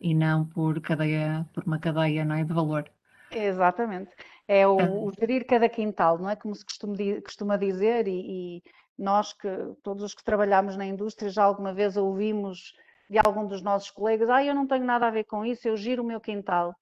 e 0.00 0.14
não 0.14 0.46
por 0.46 0.80
cadeia, 0.80 1.46
por 1.52 1.64
uma 1.64 1.78
cadeia, 1.78 2.24
não 2.24 2.36
é, 2.36 2.44
de 2.44 2.52
valor. 2.52 2.88
Exatamente. 3.30 4.10
É 4.46 4.66
o, 4.66 4.78
ah. 4.78 4.90
o 4.90 5.12
gerir 5.18 5.46
cada 5.46 5.68
quintal, 5.68 6.18
não 6.18 6.30
é 6.30 6.36
como 6.36 6.54
se 6.54 6.64
costuma, 6.64 6.94
costuma 7.24 7.56
dizer 7.56 8.06
e, 8.06 8.58
e, 8.58 8.62
nós 8.96 9.32
que 9.32 9.48
todos 9.82 10.04
os 10.04 10.14
que 10.14 10.22
trabalhamos 10.22 10.76
na 10.76 10.86
indústria 10.86 11.30
já 11.30 11.42
alguma 11.42 11.74
vez 11.74 11.96
ouvimos 11.96 12.74
de 13.08 13.18
algum 13.18 13.46
dos 13.46 13.62
nossos 13.62 13.90
colegas, 13.90 14.28
ah, 14.30 14.44
eu 14.44 14.54
não 14.54 14.66
tenho 14.66 14.84
nada 14.84 15.06
a 15.06 15.10
ver 15.10 15.24
com 15.24 15.44
isso, 15.44 15.68
eu 15.68 15.76
giro 15.76 16.02
o 16.02 16.06
meu 16.06 16.20
quintal 16.20 16.74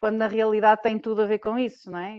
quando 0.00 0.16
na 0.16 0.28
realidade 0.28 0.82
tem 0.82 0.98
tudo 0.98 1.22
a 1.22 1.26
ver 1.26 1.38
com 1.38 1.58
isso, 1.58 1.90
não 1.90 1.98
é? 1.98 2.18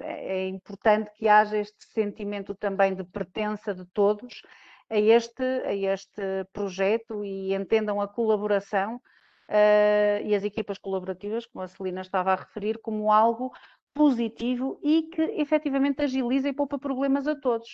É, 0.00 0.38
é 0.40 0.48
importante 0.48 1.10
que 1.14 1.28
haja 1.28 1.56
este 1.56 1.86
sentimento 1.92 2.54
também 2.54 2.94
de 2.94 3.04
pertença 3.04 3.74
de 3.74 3.84
todos 3.86 4.42
a 4.90 4.98
este, 4.98 5.42
a 5.42 5.72
este 5.72 6.44
projeto 6.52 7.24
e 7.24 7.54
entendam 7.54 8.00
a 8.00 8.08
colaboração 8.08 8.96
uh, 8.96 10.24
e 10.24 10.34
as 10.34 10.42
equipas 10.42 10.78
colaborativas, 10.78 11.46
como 11.46 11.62
a 11.64 11.68
Celina 11.68 12.00
estava 12.00 12.32
a 12.32 12.36
referir, 12.36 12.78
como 12.78 13.12
algo 13.12 13.52
positivo 13.94 14.78
e 14.82 15.02
que 15.02 15.22
efetivamente 15.22 16.02
agiliza 16.02 16.48
e 16.48 16.52
poupa 16.52 16.78
problemas 16.78 17.28
a 17.28 17.36
todos. 17.36 17.70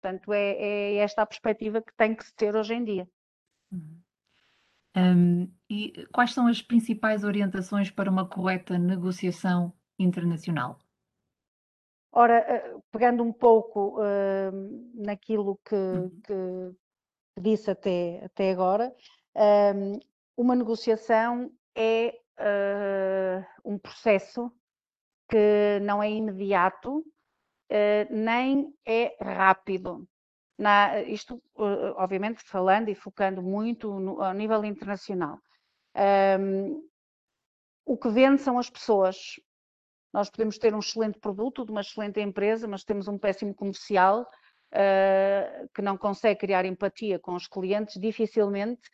Portanto, 0.00 0.32
é, 0.32 0.52
é 0.58 0.96
esta 0.96 1.22
a 1.22 1.26
perspectiva 1.26 1.80
que 1.80 1.94
tem 1.96 2.14
que 2.14 2.24
se 2.24 2.34
ter 2.34 2.54
hoje 2.54 2.74
em 2.74 2.84
dia. 2.84 3.08
Uhum. 3.70 4.01
Um, 4.94 5.50
e 5.70 6.06
quais 6.12 6.34
são 6.34 6.46
as 6.46 6.60
principais 6.60 7.24
orientações 7.24 7.90
para 7.90 8.10
uma 8.10 8.28
correta 8.28 8.78
negociação 8.78 9.72
internacional? 9.98 10.78
Ora, 12.14 12.38
eh, 12.40 12.76
pegando 12.90 13.22
um 13.22 13.32
pouco 13.32 13.98
uh, 13.98 14.92
naquilo 14.94 15.58
que, 15.64 15.74
uhum. 15.74 16.20
que, 16.22 16.76
disse 17.40 17.70
até, 17.70 18.22
até 18.22 18.52
agora, 18.52 18.94
um, 19.74 19.98
uma 20.36 20.54
negociação 20.54 21.50
é 21.74 22.14
uh, 22.38 23.46
um 23.64 23.78
processo 23.78 24.52
que 25.30 25.80
não 25.80 26.02
é 26.02 26.10
imediato, 26.10 27.02
nem 28.10 28.74
é 28.86 29.16
rápido. 29.18 30.06
Na, 30.62 31.02
isto, 31.02 31.42
obviamente, 31.56 32.40
falando 32.44 32.88
e 32.88 32.94
focando 32.94 33.42
muito 33.42 33.98
no, 33.98 34.22
a 34.22 34.32
nível 34.32 34.64
internacional. 34.64 35.40
Um, 36.38 36.88
o 37.84 37.96
que 37.96 38.08
vende 38.08 38.40
são 38.40 38.56
as 38.56 38.70
pessoas. 38.70 39.16
Nós 40.12 40.30
podemos 40.30 40.58
ter 40.58 40.72
um 40.72 40.78
excelente 40.78 41.18
produto 41.18 41.64
de 41.64 41.72
uma 41.72 41.80
excelente 41.80 42.20
empresa, 42.20 42.68
mas 42.68 42.84
temos 42.84 43.08
um 43.08 43.18
péssimo 43.18 43.52
comercial 43.52 44.22
uh, 44.22 45.68
que 45.74 45.82
não 45.82 45.98
consegue 45.98 46.38
criar 46.38 46.64
empatia 46.64 47.18
com 47.18 47.34
os 47.34 47.48
clientes, 47.48 48.00
dificilmente 48.00 48.88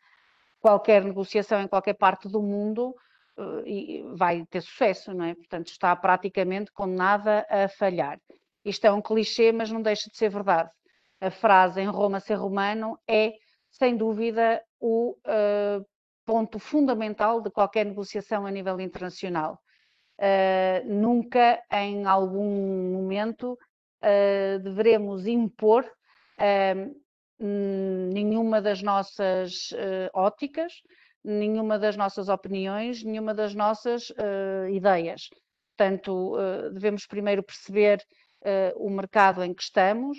qualquer 0.60 1.04
negociação 1.04 1.60
em 1.60 1.68
qualquer 1.68 1.98
parte 1.98 2.30
do 2.30 2.42
mundo 2.42 2.96
uh, 3.36 4.16
vai 4.16 4.46
ter 4.46 4.62
sucesso, 4.62 5.12
não 5.12 5.26
é? 5.26 5.34
Portanto, 5.34 5.66
está 5.66 5.94
praticamente 5.94 6.72
condenada 6.72 7.46
a 7.50 7.68
falhar. 7.68 8.18
Isto 8.64 8.86
é 8.86 8.90
um 8.90 9.02
clichê, 9.02 9.52
mas 9.52 9.70
não 9.70 9.82
deixa 9.82 10.08
de 10.08 10.16
ser 10.16 10.30
verdade. 10.30 10.70
A 11.20 11.30
frase 11.30 11.80
em 11.80 11.88
Roma 11.88 12.20
ser 12.20 12.34
romano 12.34 12.98
é, 13.08 13.34
sem 13.70 13.96
dúvida, 13.96 14.62
o 14.80 15.16
uh, 15.26 15.84
ponto 16.24 16.58
fundamental 16.58 17.40
de 17.40 17.50
qualquer 17.50 17.86
negociação 17.86 18.46
a 18.46 18.50
nível 18.50 18.80
internacional. 18.80 19.58
Uh, 20.18 20.86
nunca, 20.86 21.62
em 21.72 22.04
algum 22.04 22.92
momento, 22.92 23.58
uh, 24.02 24.58
deveremos 24.60 25.26
impor 25.26 25.84
nenhuma 27.40 28.60
das 28.62 28.80
nossas 28.80 29.70
óticas, 30.12 30.72
nenhuma 31.24 31.76
das 31.78 31.96
nossas 31.96 32.28
opiniões, 32.28 33.02
nenhuma 33.02 33.34
das 33.34 33.56
nossas 33.56 34.12
ideias. 34.70 35.28
Portanto, 35.76 36.36
devemos 36.72 37.06
primeiro 37.06 37.42
perceber 37.42 38.04
o 38.76 38.88
mercado 38.88 39.42
em 39.42 39.52
que 39.52 39.62
estamos, 39.62 40.16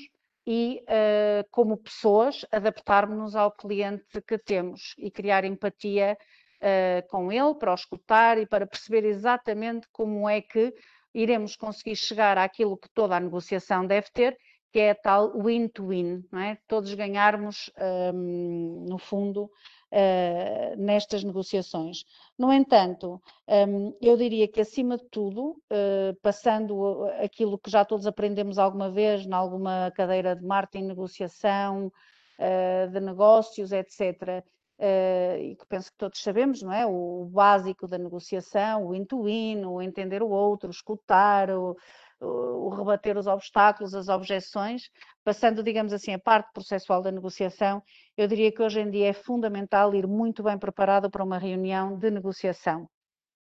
e, 0.52 0.84
uh, 0.86 1.48
como 1.52 1.78
pessoas, 1.78 2.44
adaptarmos-nos 2.52 3.36
ao 3.36 3.52
cliente 3.52 4.20
que 4.28 4.36
temos 4.36 4.96
e 4.98 5.12
criar 5.12 5.46
empatia 5.46 6.18
uh, 6.58 7.08
com 7.08 7.32
ele 7.32 7.54
para 7.54 7.70
o 7.70 7.76
escutar 7.76 8.40
e 8.40 8.48
para 8.48 8.66
perceber 8.66 9.06
exatamente 9.06 9.88
como 9.92 10.28
é 10.28 10.42
que 10.42 10.74
iremos 11.14 11.56
conseguir 11.56 11.96
chegar 11.96 12.36
àquilo 12.40 12.76
que 12.80 12.90
toda 12.96 13.16
a 13.16 13.20
negociação 13.20 13.86
deve 13.86 14.08
ter, 14.12 14.36
que 14.72 14.80
é 14.80 14.90
a 14.90 14.96
tal 14.96 15.38
win-to-win, 15.38 16.24
-win, 16.34 16.44
é? 16.44 16.58
Todos 16.68 16.96
ganharmos, 16.96 17.72
um, 18.12 18.88
no 18.90 18.98
fundo, 18.98 19.52
uh, 19.92 20.76
nestas 20.78 21.24
negociações. 21.24 22.04
No 22.38 22.52
entanto, 22.52 23.22
um, 23.48 23.94
eu 24.02 24.16
diria 24.18 24.48
que, 24.48 24.62
acima 24.62 24.98
de 24.98 25.06
tudo, 25.10 25.52
uh, 25.72 26.16
passando 26.22 27.06
aquilo 27.24 27.58
que 27.58 27.70
já 27.70 27.84
todos 27.84 28.06
aprendemos 28.06 28.58
alguma 28.58 28.90
vez, 28.90 29.26
em 29.26 29.34
alguma 29.34 29.92
cadeira 29.96 30.36
de 30.36 30.46
marketing, 30.46 30.86
negociação, 30.86 31.88
uh, 31.88 32.92
de 32.92 33.00
negócios, 33.00 33.72
etc., 33.72 34.44
Uh, 34.82 35.36
e 35.38 35.56
que 35.58 35.66
penso 35.68 35.92
que 35.92 35.98
todos 35.98 36.24
sabemos, 36.24 36.62
não 36.62 36.72
é? 36.72 36.86
O, 36.86 37.26
básico 37.30 37.86
da 37.86 37.98
negociação, 37.98 38.86
o 38.86 38.92
win-to-win, 38.92 39.66
o 39.66 39.82
entender 39.82 40.24
o 40.24 40.30
outro, 40.30 40.70
escutar, 40.70 41.50
o, 41.50 41.76
o 42.22 42.70
rebater 42.70 43.18
os 43.18 43.28
obstáculos, 43.28 43.96
as 43.96 44.10
objeções, 44.10 44.90
passando, 45.24 45.64
digamos 45.64 45.94
assim, 45.94 46.14
a 46.14 46.20
parte 46.20 46.52
processual 46.54 47.02
da 47.02 47.12
negociação, 47.12 47.82
eu 48.18 48.28
diria 48.28 48.52
que 48.52 48.62
hoje 48.62 48.82
em 48.82 48.90
dia 48.90 49.08
é 49.08 49.14
fundamental 49.14 49.94
ir 49.96 50.08
muito 50.08 50.44
bem 50.44 50.58
preparado 50.58 51.10
para 51.10 51.24
uma 51.24 51.38
reunião 51.38 51.98
de 51.98 52.12
negociação. 52.12 52.84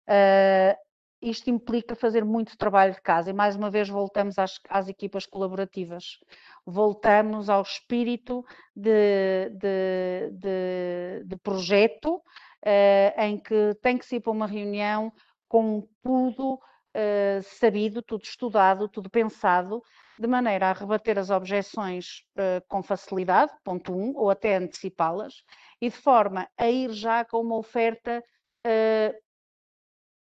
Uh, 0.08 0.76
isto 1.20 1.48
implica 1.48 1.96
fazer 1.96 2.24
muito 2.24 2.56
trabalho 2.56 2.92
de 2.92 3.00
casa 3.00 3.30
e 3.30 3.32
mais 3.32 3.56
uma 3.56 3.70
vez 3.70 3.88
voltamos 3.88 4.38
às, 4.38 4.60
às 4.68 4.86
equipas 4.88 5.24
colaborativas, 5.26 6.18
voltamos 6.64 7.48
ao 7.48 7.62
espírito 7.62 8.44
de, 8.74 9.50
de, 9.50 10.30
de, 10.32 11.24
de 11.24 11.36
projeto 11.38 12.16
uh, 12.16 13.20
em 13.20 13.38
que 13.38 13.74
tem 13.82 13.96
que 13.96 14.04
se 14.04 14.16
ir 14.16 14.20
para 14.20 14.32
uma 14.32 14.46
reunião 14.46 15.12
com 15.48 15.88
tudo 16.02 16.60
uh, 16.96 17.42
sabido, 17.42 18.02
tudo 18.02 18.24
estudado, 18.24 18.88
tudo 18.88 19.10
pensado, 19.10 19.82
de 20.18 20.26
maneira 20.26 20.70
a 20.70 20.72
rebater 20.72 21.18
as 21.18 21.30
objeções 21.30 22.22
uh, 22.36 22.64
com 22.66 22.82
facilidade, 22.82 23.52
ponto 23.62 23.92
um, 23.92 24.16
ou 24.16 24.30
até 24.30 24.56
antecipá-las, 24.56 25.34
e 25.80 25.90
de 25.90 25.96
forma 25.96 26.48
a 26.56 26.68
ir 26.68 26.90
já 26.92 27.24
com 27.24 27.40
uma 27.40 27.56
oferta 27.56 28.22
uh, 28.66 29.14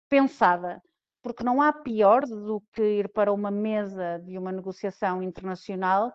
pensada. 0.08 0.82
Porque 1.24 1.44
não 1.44 1.62
há 1.62 1.72
pior 1.72 2.26
do 2.26 2.64
que 2.74 2.82
ir 2.82 3.10
para 3.10 3.32
uma 3.32 3.52
mesa 3.52 4.20
de 4.20 4.38
uma 4.38 4.52
negociação 4.52 5.22
internacional 5.22 6.12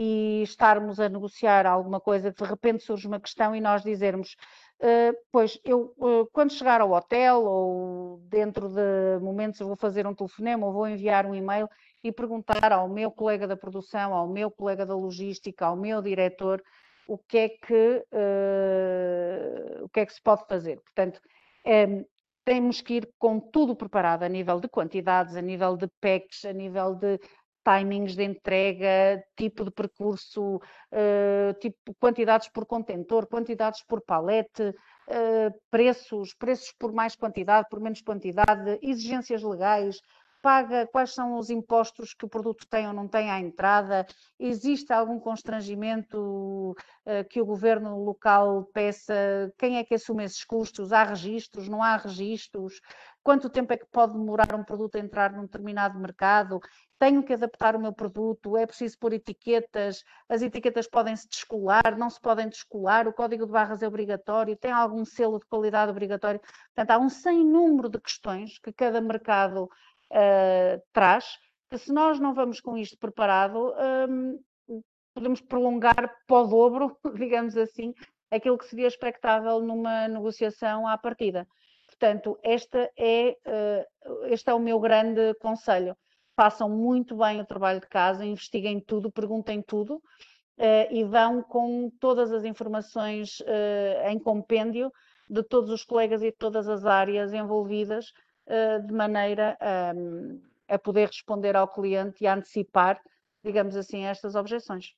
e 0.00 0.42
estarmos 0.44 1.00
a 1.00 1.08
negociar 1.08 1.66
alguma 1.66 2.00
coisa, 2.00 2.30
de 2.30 2.44
repente 2.44 2.84
surge 2.84 3.08
uma 3.08 3.18
questão 3.18 3.54
e 3.54 3.60
nós 3.60 3.82
dizermos 3.82 4.36
Uh, 4.80 5.10
pois 5.32 5.58
eu, 5.64 5.92
uh, 5.98 6.24
quando 6.32 6.52
chegar 6.52 6.80
ao 6.80 6.92
hotel 6.92 7.42
ou 7.42 8.20
dentro 8.28 8.68
de 8.68 9.18
momentos, 9.20 9.58
vou 9.58 9.74
fazer 9.74 10.06
um 10.06 10.14
telefonema 10.14 10.64
ou 10.68 10.72
vou 10.72 10.86
enviar 10.86 11.26
um 11.26 11.34
e-mail 11.34 11.68
e 12.04 12.12
perguntar 12.12 12.72
ao 12.72 12.88
meu 12.88 13.10
colega 13.10 13.44
da 13.44 13.56
produção, 13.56 14.14
ao 14.14 14.28
meu 14.28 14.52
colega 14.52 14.86
da 14.86 14.94
logística, 14.94 15.66
ao 15.66 15.74
meu 15.74 16.00
diretor 16.00 16.62
o 17.08 17.18
que 17.18 17.38
é 17.38 17.48
que, 17.48 18.04
uh, 18.12 19.84
o 19.84 19.88
que, 19.88 19.98
é 19.98 20.06
que 20.06 20.12
se 20.12 20.22
pode 20.22 20.46
fazer. 20.46 20.78
Portanto, 20.80 21.20
um, 21.66 22.04
temos 22.44 22.80
que 22.80 22.94
ir 22.94 23.10
com 23.18 23.40
tudo 23.40 23.74
preparado 23.74 24.22
a 24.22 24.28
nível 24.28 24.60
de 24.60 24.68
quantidades, 24.68 25.34
a 25.34 25.42
nível 25.42 25.76
de 25.76 25.88
packs, 26.00 26.44
a 26.44 26.52
nível 26.52 26.94
de 26.94 27.18
timings 27.68 28.16
de 28.16 28.24
entrega, 28.24 29.22
tipo 29.36 29.62
de 29.64 29.70
percurso, 29.70 30.56
uh, 30.56 31.52
tipo 31.60 31.94
quantidades 32.00 32.48
por 32.48 32.64
contentor, 32.64 33.26
quantidades 33.26 33.84
por 33.84 34.00
palete, 34.00 34.62
uh, 34.62 35.52
preços, 35.70 36.34
preços 36.34 36.72
por 36.78 36.92
mais 36.92 37.14
quantidade, 37.14 37.68
por 37.68 37.80
menos 37.80 38.00
quantidade, 38.00 38.78
exigências 38.80 39.42
legais, 39.42 40.00
paga, 40.40 40.86
quais 40.86 41.12
são 41.12 41.36
os 41.36 41.50
impostos 41.50 42.14
que 42.14 42.24
o 42.24 42.28
produto 42.28 42.66
tem 42.68 42.86
ou 42.86 42.92
não 42.92 43.08
tem 43.08 43.30
à 43.30 43.40
entrada, 43.40 44.06
existe 44.38 44.92
algum 44.92 45.18
constrangimento 45.18 46.70
uh, 46.70 47.28
que 47.28 47.40
o 47.40 47.46
governo 47.46 48.02
local 48.02 48.64
peça, 48.72 49.52
quem 49.58 49.76
é 49.78 49.84
que 49.84 49.94
assume 49.94 50.24
esses 50.24 50.44
custos, 50.44 50.92
há 50.92 51.04
registros, 51.04 51.68
não 51.68 51.82
há 51.82 51.96
registros, 51.96 52.80
quanto 53.22 53.50
tempo 53.50 53.72
é 53.72 53.76
que 53.76 53.86
pode 53.90 54.12
demorar 54.14 54.54
um 54.54 54.64
produto 54.64 54.96
a 54.96 55.00
entrar 55.00 55.32
num 55.32 55.42
determinado 55.42 55.98
mercado, 55.98 56.60
tenho 56.98 57.22
que 57.22 57.32
adaptar 57.32 57.76
o 57.76 57.80
meu 57.80 57.92
produto, 57.92 58.56
é 58.56 58.66
preciso 58.66 58.98
pôr 58.98 59.12
etiquetas, 59.12 60.02
as 60.28 60.42
etiquetas 60.42 60.88
podem 60.88 61.14
se 61.14 61.28
descolar, 61.28 61.96
não 61.96 62.10
se 62.10 62.20
podem 62.20 62.48
descolar, 62.48 63.06
o 63.06 63.12
código 63.12 63.46
de 63.46 63.52
barras 63.52 63.82
é 63.82 63.88
obrigatório, 63.88 64.56
tem 64.56 64.72
algum 64.72 65.04
selo 65.04 65.38
de 65.38 65.46
qualidade 65.46 65.90
obrigatório. 65.90 66.40
Portanto, 66.74 66.90
há 66.90 66.98
um 66.98 67.08
sem 67.08 67.44
número 67.44 67.88
de 67.88 68.00
questões 68.00 68.58
que 68.58 68.72
cada 68.72 69.00
mercado 69.00 69.64
uh, 69.64 70.82
traz, 70.92 71.38
que 71.70 71.78
se 71.78 71.92
nós 71.92 72.18
não 72.18 72.34
vamos 72.34 72.60
com 72.60 72.76
isto 72.76 72.98
preparado, 72.98 73.72
um, 74.08 74.40
podemos 75.14 75.40
prolongar 75.40 76.16
para 76.26 76.36
o 76.36 76.46
dobro, 76.46 76.98
digamos 77.14 77.56
assim, 77.56 77.94
aquilo 78.30 78.58
que 78.58 78.66
seria 78.66 78.88
expectável 78.88 79.60
numa 79.60 80.08
negociação 80.08 80.86
à 80.86 80.98
partida. 80.98 81.46
Portanto, 81.86 82.38
esta 82.42 82.90
é, 82.98 83.36
uh, 83.46 84.26
este 84.26 84.50
é 84.50 84.54
o 84.54 84.58
meu 84.58 84.80
grande 84.80 85.32
conselho 85.34 85.96
façam 86.38 86.68
muito 86.68 87.16
bem 87.16 87.40
o 87.40 87.44
trabalho 87.44 87.80
de 87.80 87.88
casa, 87.88 88.24
investiguem 88.24 88.78
tudo, 88.78 89.10
perguntem 89.10 89.60
tudo 89.60 89.96
uh, 89.96 90.88
e 90.88 91.02
vão 91.02 91.42
com 91.42 91.90
todas 91.98 92.30
as 92.30 92.44
informações 92.44 93.40
uh, 93.40 94.08
em 94.08 94.20
compêndio 94.20 94.92
de 95.28 95.42
todos 95.42 95.68
os 95.68 95.82
colegas 95.82 96.22
e 96.22 96.26
de 96.26 96.36
todas 96.36 96.68
as 96.68 96.86
áreas 96.86 97.32
envolvidas, 97.32 98.12
uh, 98.46 98.86
de 98.86 98.94
maneira 98.94 99.58
um, 99.96 100.40
a 100.68 100.78
poder 100.78 101.08
responder 101.08 101.56
ao 101.56 101.66
cliente 101.66 102.22
e 102.22 102.28
a 102.28 102.36
antecipar, 102.36 103.00
digamos 103.42 103.74
assim, 103.74 104.04
estas 104.04 104.36
objeções. 104.36 104.92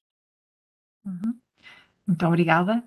Uhum. 1.07 1.41
Muito 2.07 2.27
obrigada. 2.27 2.85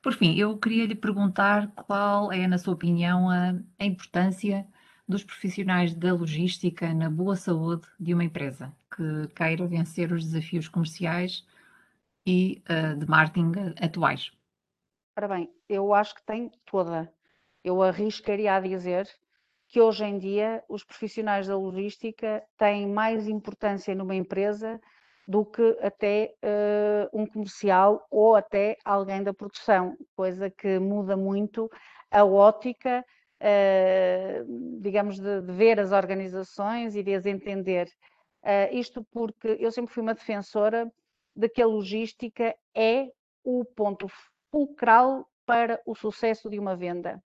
Por 0.00 0.12
fim, 0.12 0.38
eu 0.38 0.56
queria 0.56 0.86
lhe 0.86 0.94
perguntar 0.94 1.72
qual 1.72 2.30
é, 2.30 2.46
na 2.46 2.56
sua 2.56 2.74
opinião, 2.74 3.28
a, 3.28 3.52
a 3.80 3.84
importância 3.84 4.64
dos 5.08 5.22
profissionais 5.22 5.94
da 5.94 6.12
logística 6.12 6.92
na 6.92 7.08
boa 7.08 7.36
saúde 7.36 7.86
de 7.98 8.12
uma 8.12 8.24
empresa 8.24 8.72
que 8.94 9.28
queira 9.34 9.66
vencer 9.66 10.12
os 10.12 10.24
desafios 10.24 10.68
comerciais 10.68 11.46
e 12.26 12.62
uh, 12.68 12.96
de 12.96 13.08
marketing 13.08 13.52
atuais? 13.80 14.32
Ora 15.16 15.28
bem, 15.28 15.50
eu 15.68 15.94
acho 15.94 16.14
que 16.14 16.22
tem 16.24 16.50
toda. 16.64 17.10
Eu 17.62 17.82
arriscaria 17.82 18.54
a 18.54 18.60
dizer 18.60 19.08
que 19.68 19.80
hoje 19.80 20.04
em 20.04 20.18
dia 20.18 20.62
os 20.68 20.84
profissionais 20.84 21.46
da 21.46 21.56
logística 21.56 22.42
têm 22.58 22.86
mais 22.86 23.28
importância 23.28 23.94
numa 23.94 24.14
empresa 24.14 24.80
do 25.26 25.44
que 25.44 25.76
até 25.82 26.34
uh, 26.42 27.20
um 27.20 27.26
comercial 27.26 28.06
ou 28.10 28.36
até 28.36 28.76
alguém 28.84 29.22
da 29.22 29.34
produção, 29.34 29.96
coisa 30.14 30.48
que 30.50 30.78
muda 30.78 31.16
muito 31.16 31.68
a 32.10 32.24
ótica 32.24 33.04
uh, 33.40 34.80
digamos, 34.80 35.18
de, 35.18 35.42
de, 35.42 35.52
ver 35.52 35.80
as 35.80 35.92
organizações 35.92 36.96
e 36.96 37.02
de 37.02 37.14
as 37.14 37.26
entender. 37.26 37.88
isto 38.72 39.04
porque 39.12 39.56
eu 39.60 39.70
sempre 39.72 39.92
fui 39.92 40.02
uma 40.02 40.14
defensora 40.14 40.90
de 41.34 41.48
que 41.48 41.60
a 41.62 41.66
logística 41.66 42.54
é 42.74 43.10
o 43.44 43.64
ponto 43.64 44.06
fulcral 44.50 45.28
para 45.44 45.80
o 45.86 45.94
sucesso 45.94 46.48
de 46.50 46.58
uma 46.58 46.76
venda. 46.76 47.22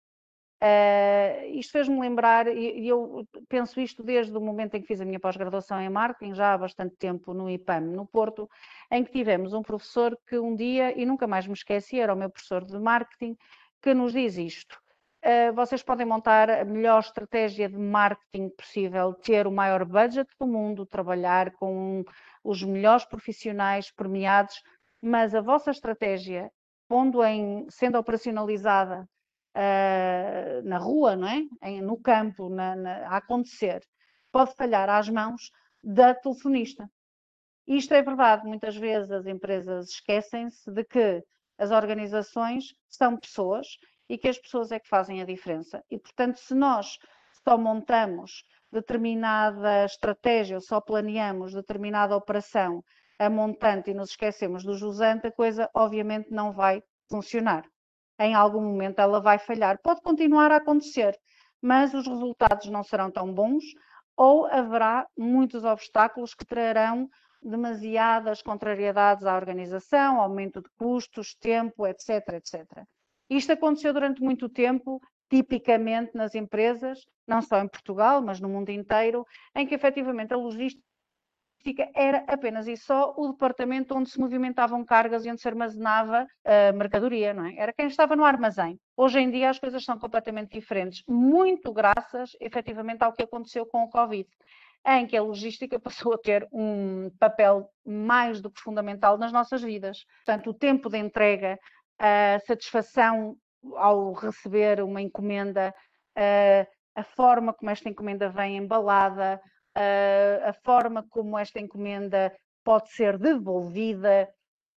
Uh, 0.57 1.53
isto 1.53 1.73
fez-me 1.73 2.01
lembrar, 2.01 2.49
e 2.49 2.89
eu 2.89 3.29
penso 3.47 3.79
isto 3.79 4.03
desde 4.03 4.35
o 4.35 4.41
momento 4.41 4.75
em 4.75 4.81
que 4.81 4.87
fiz 4.87 5.03
a 5.03 5.05
minha 5.05 5.21
pós-graduação 5.21 5.79
em 5.79 5.91
marketing, 5.91 6.35
já 6.35 6.55
há 6.55 6.59
bastante 6.59 6.97
tempo 6.97 7.35
no 7.35 7.51
IPAM, 7.51 7.81
no 7.81 8.07
Porto, 8.07 8.49
em 8.91 9.05
que 9.05 9.13
tivemos 9.13 9.53
um 9.53 9.63
professor 9.63 10.19
que 10.27 10.39
um 10.39 10.57
dia, 10.57 10.99
e 10.99 11.05
nunca 11.05 11.27
mais 11.27 11.47
me 11.47 11.53
esqueci, 11.53 12.01
era 12.01 12.15
o 12.15 12.17
meu 12.17 12.31
professor 12.31 12.65
de 12.65 12.79
marketing, 12.79 13.37
que 13.83 13.93
nos 13.93 14.15
diz 14.15 14.39
isto. 14.39 14.81
Uh, 15.27 15.53
vocês 15.55 15.83
podem 15.83 16.07
montar 16.07 16.49
a 16.49 16.65
melhor 16.65 17.01
estratégia 17.01 17.69
de 17.69 17.77
marketing 17.77 18.49
possível, 18.51 19.13
ter 19.13 19.45
o 19.49 19.51
maior 19.51 19.85
budget 19.85 20.31
do 20.39 20.47
mundo, 20.47 20.87
trabalhar 20.87 21.51
com 21.55 22.05
os 22.45 22.63
melhores 22.63 23.05
profissionais 23.05 23.91
premiados, 23.91 24.63
mas 25.03 25.35
a 25.35 25.41
vossa 25.41 25.73
estratégia, 25.73 26.49
pondo 26.87 27.25
em, 27.25 27.67
sendo 27.69 27.99
operacionalizada 27.99 29.03
uh, 29.57 30.63
na 30.63 30.79
rua, 30.79 31.17
não 31.17 31.27
é? 31.27 31.43
Em, 31.61 31.83
no 31.83 32.01
campo, 32.01 32.49
na, 32.49 32.77
na, 32.77 33.09
a 33.09 33.17
acontecer, 33.17 33.83
pode 34.31 34.55
falhar 34.55 34.89
às 34.89 35.09
mãos 35.09 35.51
da 35.83 36.15
telefonista. 36.15 36.89
Isto 37.67 37.95
é 37.95 38.01
verdade, 38.01 38.47
muitas 38.47 38.77
vezes 38.77 39.11
as 39.11 39.27
empresas 39.27 39.91
esquecem-se 39.91 40.71
de 40.71 40.85
que 40.85 41.21
as 41.59 41.73
organizações 41.73 42.77
são 42.89 43.17
pessoas 43.17 43.67
e 44.09 44.19
que 44.19 44.29
as 44.29 44.39
pessoas 44.39 44.73
é 44.73 44.79
que 44.79 44.89
fazem 44.89 45.21
a 45.21 45.25
diferença. 45.25 45.83
E, 45.91 45.99
portanto, 45.99 46.39
se 46.39 46.55
nós 46.55 46.99
só 47.47 47.57
montamos 47.57 48.45
determinada 48.73 49.85
estratégia, 49.85 50.57
ou 50.57 50.61
só 50.61 50.81
planeamos 50.81 51.53
determinada 51.53 52.17
operação 52.17 52.83
a 53.19 53.31
montante 53.31 53.91
e 53.91 53.95
nos 53.95 54.11
esquecemos 54.11 54.65
do 54.65 54.75
jusante, 54.75 55.27
a 55.27 55.33
coisa 55.33 55.71
obviamente 55.75 56.31
não 56.31 56.53
vai 56.53 56.83
funcionar 57.09 57.65
em 58.19 58.35
algum 58.35 58.61
momento 58.61 59.01
ela 59.01 59.21
vai 59.21 59.39
falhar. 59.39 59.79
Pode 59.83 60.01
continuar 60.01 60.51
a 60.51 60.57
acontecer, 60.57 61.19
mas 61.61 61.95
os 61.95 62.07
resultados 62.07 62.67
não 62.69 62.83
serão 62.83 63.11
tão 63.11 63.33
bons 63.33 63.65
ou 64.17 64.47
haverá 64.47 65.07
muitos 65.17 65.65
obstáculos 65.65 66.35
que 66.35 66.47
trarão 66.47 67.09
demasiadas 67.43 68.41
contrariedades 68.43 69.27
à 69.27 69.37
organização, 69.37 70.21
aumento 70.21 70.63
de 70.63 70.71
custos, 70.79 71.35
tempo, 71.35 71.87
etc, 71.87 72.11
etc. 72.33 72.65
Isto 73.29 73.53
aconteceu 73.53 73.93
durante 73.93 74.23
muito 74.23 74.49
tempo, 74.49 75.01
tipicamente 75.29 76.13
nas 76.15 76.35
empresas, 76.35 77.01
não 77.27 77.43
só 77.43 77.61
em 77.61 77.69
Portugal, 77.69 78.23
mas 78.23 78.41
no 78.41 78.49
mundo 78.49 78.71
inteiro, 78.71 79.27
em 79.55 79.67
que 79.67 79.75
efetivamente 79.75 80.33
a 80.33 80.37
logística 80.37 80.83
era 81.95 82.19
apenas 82.29 82.69
e 82.69 82.77
só 82.77 83.13
o 83.17 83.33
departamento 83.33 83.97
onde 83.97 84.09
se 84.09 84.21
movimentavam 84.21 84.85
cargas 84.85 85.25
e 85.25 85.31
onde 85.31 85.41
se 85.41 85.49
armazenava 85.49 86.25
uh, 86.25 86.77
mercadoria, 86.77 87.35
não 87.35 87.45
é? 87.47 87.57
Era 87.57 87.73
quem 87.73 87.87
estava 87.89 88.15
no 88.15 88.25
armazém. 88.25 88.79
Hoje 88.97 89.19
em 89.19 89.31
dia 89.31 89.51
as 89.51 89.59
coisas 89.59 89.85
são 89.85 89.99
completamente 89.99 90.53
diferentes, 90.53 91.03
muito 91.09 91.73
graças 91.73 92.37
efetivamente 92.41 93.03
ao 93.03 93.13
que 93.13 93.25
aconteceu 93.25 93.67
com 93.67 93.83
o 93.83 93.91
Covid, 93.91 94.29
em 94.87 95.07
que 95.07 95.17
a 95.17 95.23
logística 95.23 95.79
passou 95.81 96.15
a 96.15 96.19
ter 96.19 96.47
um 96.53 97.11
papel 97.19 97.69
mais 97.85 98.41
do 98.41 98.51
que 98.51 98.61
fundamental 98.61 99.19
nas 99.19 99.33
nossas 99.33 99.63
vidas. 99.63 100.05
Portanto, 100.25 100.51
o 100.51 100.55
tempo 100.55 100.89
de 100.89 100.99
entrega, 100.99 101.59
a 101.99 102.39
satisfação 102.47 103.37
ao 103.75 104.13
receber 104.13 104.83
uma 104.83 105.01
encomenda, 105.01 105.75
a 106.95 107.03
forma 107.03 107.53
como 107.53 107.71
esta 107.71 107.89
encomenda 107.89 108.29
vem 108.29 108.57
embalada, 108.57 109.41
a 109.75 110.53
forma 110.65 111.05
como 111.11 111.39
esta 111.39 111.61
encomenda 111.61 112.35
pode 112.65 112.91
ser 112.91 113.19
devolvida, 113.19 114.29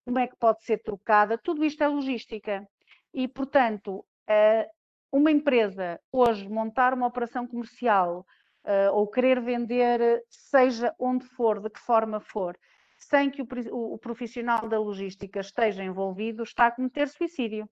como 0.06 0.20
é 0.20 0.28
que 0.28 0.36
pode 0.38 0.64
ser 0.64 0.82
trocada, 0.82 1.38
tudo 1.38 1.64
isto 1.64 1.84
é 1.84 1.88
logística. 1.88 2.68
E, 3.14 3.28
portanto, 3.28 4.06
uma 5.12 5.32
empresa 5.32 6.00
hoje 6.12 6.48
montar 6.48 6.94
uma 6.94 7.08
operação 7.08 7.48
comercial 7.48 8.26
ou 8.94 9.08
querer 9.08 9.42
vender, 9.42 10.22
seja 10.30 10.94
onde 11.00 11.26
for, 11.26 11.60
de 11.62 11.70
que 11.70 11.80
forma 11.80 12.20
for, 12.20 12.58
sem 13.00 13.32
que 13.32 13.42
o, 13.42 13.98
profissional 13.98 14.68
da 14.68 14.78
logística 14.78 15.40
esteja 15.40 15.84
envolvido, 15.84 16.44
está 16.44 16.68
a 16.68 16.72
cometer 16.72 17.08
suicídio. 17.08 17.68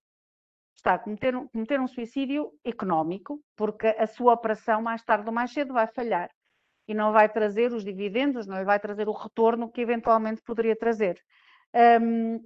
Está 0.75 0.93
a 0.93 0.99
cometer, 0.99 1.33
cometer 1.51 1.79
um 1.79 1.87
suicídio 1.87 2.51
económico, 2.63 3.41
porque 3.55 3.87
a 3.87 4.07
sua 4.07 4.33
operação, 4.33 4.81
mais 4.81 5.03
tarde 5.03 5.27
ou 5.27 5.33
mais 5.33 5.51
cedo, 5.51 5.73
vai 5.73 5.87
falhar 5.87 6.29
e 6.87 6.93
não 6.93 7.11
vai 7.11 7.27
trazer 7.27 7.73
os 7.73 7.83
dividendos, 7.83 8.47
não 8.47 8.63
vai 8.63 8.79
trazer 8.79 9.09
o 9.09 9.11
retorno 9.11 9.69
que 9.69 9.81
eventualmente 9.81 10.41
poderia 10.41 10.75
trazer. 10.75 11.21
Um, 12.01 12.39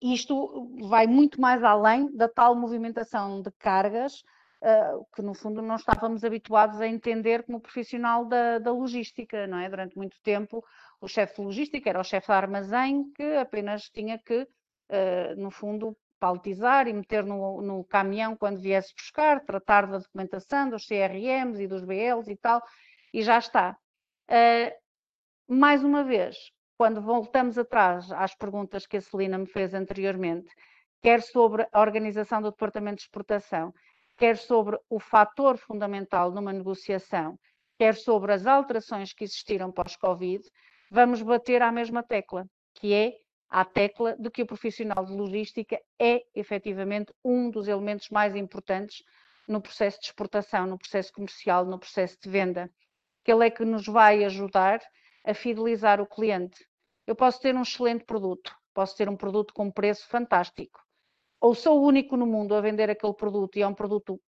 isto 0.00 0.70
vai 0.88 1.06
muito 1.06 1.40
mais 1.40 1.62
além 1.62 2.10
da 2.16 2.28
tal 2.28 2.54
movimentação 2.54 3.42
de 3.42 3.50
cargas 3.58 4.22
uh, 4.62 5.06
que 5.14 5.22
no 5.22 5.34
fundo 5.34 5.62
não 5.62 5.76
estávamos 5.76 6.24
habituados 6.24 6.80
a 6.80 6.86
entender 6.86 7.44
como 7.44 7.60
profissional 7.60 8.24
da, 8.24 8.58
da 8.58 8.72
logística, 8.72 9.46
não 9.46 9.58
é? 9.58 9.68
Durante 9.68 9.96
muito 9.96 10.20
tempo 10.22 10.64
o 11.00 11.08
chefe 11.08 11.36
de 11.36 11.42
logística 11.42 11.88
era 11.88 12.00
o 12.00 12.04
chefe 12.04 12.26
de 12.26 12.32
armazém 12.32 13.10
que 13.12 13.36
apenas 13.36 13.88
tinha 13.90 14.18
que, 14.18 14.42
uh, 14.42 15.36
no 15.36 15.50
fundo, 15.50 15.96
paletizar 16.18 16.88
e 16.88 16.92
meter 16.92 17.24
no, 17.24 17.62
no, 17.62 17.84
caminhão 17.84 18.36
quando 18.36 18.60
viesse 18.60 18.92
buscar, 18.94 19.44
tratar 19.44 19.86
da 19.86 19.98
documentação, 19.98 20.68
dos 20.68 20.86
CRMs 20.86 21.62
e 21.62 21.68
dos 21.68 21.84
BLs 21.84 22.30
e 22.30 22.36
tal, 22.36 22.60
e 23.12 23.22
já 23.22 23.38
está. 23.38 23.76
Uh, 24.28 24.72
mais 25.48 25.84
uma 25.84 26.02
vez, 26.04 26.36
quando 26.76 27.00
voltamos 27.00 27.56
atrás 27.56 28.10
às 28.12 28.34
perguntas 28.34 28.86
que 28.86 28.96
a 28.96 29.00
Celina 29.00 29.38
me 29.38 29.46
fez 29.46 29.72
anteriormente, 29.74 30.50
quer 31.00 31.22
sobre 31.22 31.66
a 31.72 31.80
organização 31.80 32.42
do 32.42 32.50
Departamento 32.50 32.96
de 32.96 33.02
Exportação, 33.02 33.72
quer 34.18 34.36
sobre 34.36 34.78
o 34.90 35.00
fator 35.00 35.56
fundamental 35.56 36.30
numa 36.30 36.52
negociação, 36.52 37.38
quer 37.78 37.94
sobre 37.94 38.32
as 38.32 38.46
alterações 38.46 39.14
que 39.14 39.24
existiram 39.24 39.72
pós-Covid, 39.72 40.44
vamos 40.90 41.22
bater 41.22 41.62
à 41.62 41.72
mesma 41.72 42.02
tecla, 42.02 42.44
que 42.74 42.92
é 42.92 43.14
a 43.48 43.64
tecla 43.64 44.14
de 44.18 44.30
que 44.30 44.42
o 44.42 44.46
profissional 44.46 45.06
de 45.06 45.12
logística 45.12 45.80
é 45.98 46.22
efetivamente 46.34 47.14
um 47.24 47.48
dos 47.48 47.68
elementos 47.68 48.10
mais 48.10 48.36
importantes 48.36 49.02
no 49.48 49.62
processo 49.62 49.98
de 50.00 50.06
exportação, 50.06 50.66
no 50.66 50.78
processo 50.78 51.12
comercial, 51.12 51.64
no 51.64 51.78
processo 51.78 52.18
de 52.22 52.28
venda 52.28 52.70
que 53.28 53.32
ele 53.32 53.46
é 53.46 53.50
que 53.50 53.62
nos 53.62 53.86
vai 53.86 54.24
ajudar 54.24 54.80
a 55.22 55.34
fidelizar 55.34 56.00
o 56.00 56.06
cliente. 56.06 56.66
Eu 57.06 57.14
posso 57.14 57.38
ter 57.42 57.54
um 57.54 57.60
excelente 57.60 58.04
produto, 58.06 58.56
posso 58.72 58.96
ter 58.96 59.06
um 59.06 59.16
produto 59.16 59.52
com 59.52 59.70
preço 59.70 60.08
fantástico, 60.08 60.80
ou 61.40 61.54
sou 61.54 61.80
o 61.80 61.86
único 61.86 62.16
no 62.16 62.26
mundo 62.26 62.54
a 62.54 62.60
vender 62.60 62.90
aquele 62.90 63.14
produto 63.14 63.56
e 63.56 63.62
é 63.62 63.66
um 63.66 63.74
produto 63.74 64.20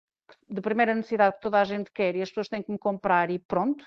de 0.49 0.61
primeira 0.61 0.95
necessidade 0.95 1.37
que 1.37 1.43
toda 1.43 1.61
a 1.61 1.65
gente 1.65 1.91
quer 1.91 2.15
e 2.15 2.23
as 2.23 2.29
pessoas 2.29 2.49
têm 2.49 2.63
que 2.63 2.71
me 2.71 2.79
comprar 2.79 3.31
e 3.31 3.39
pronto. 3.39 3.85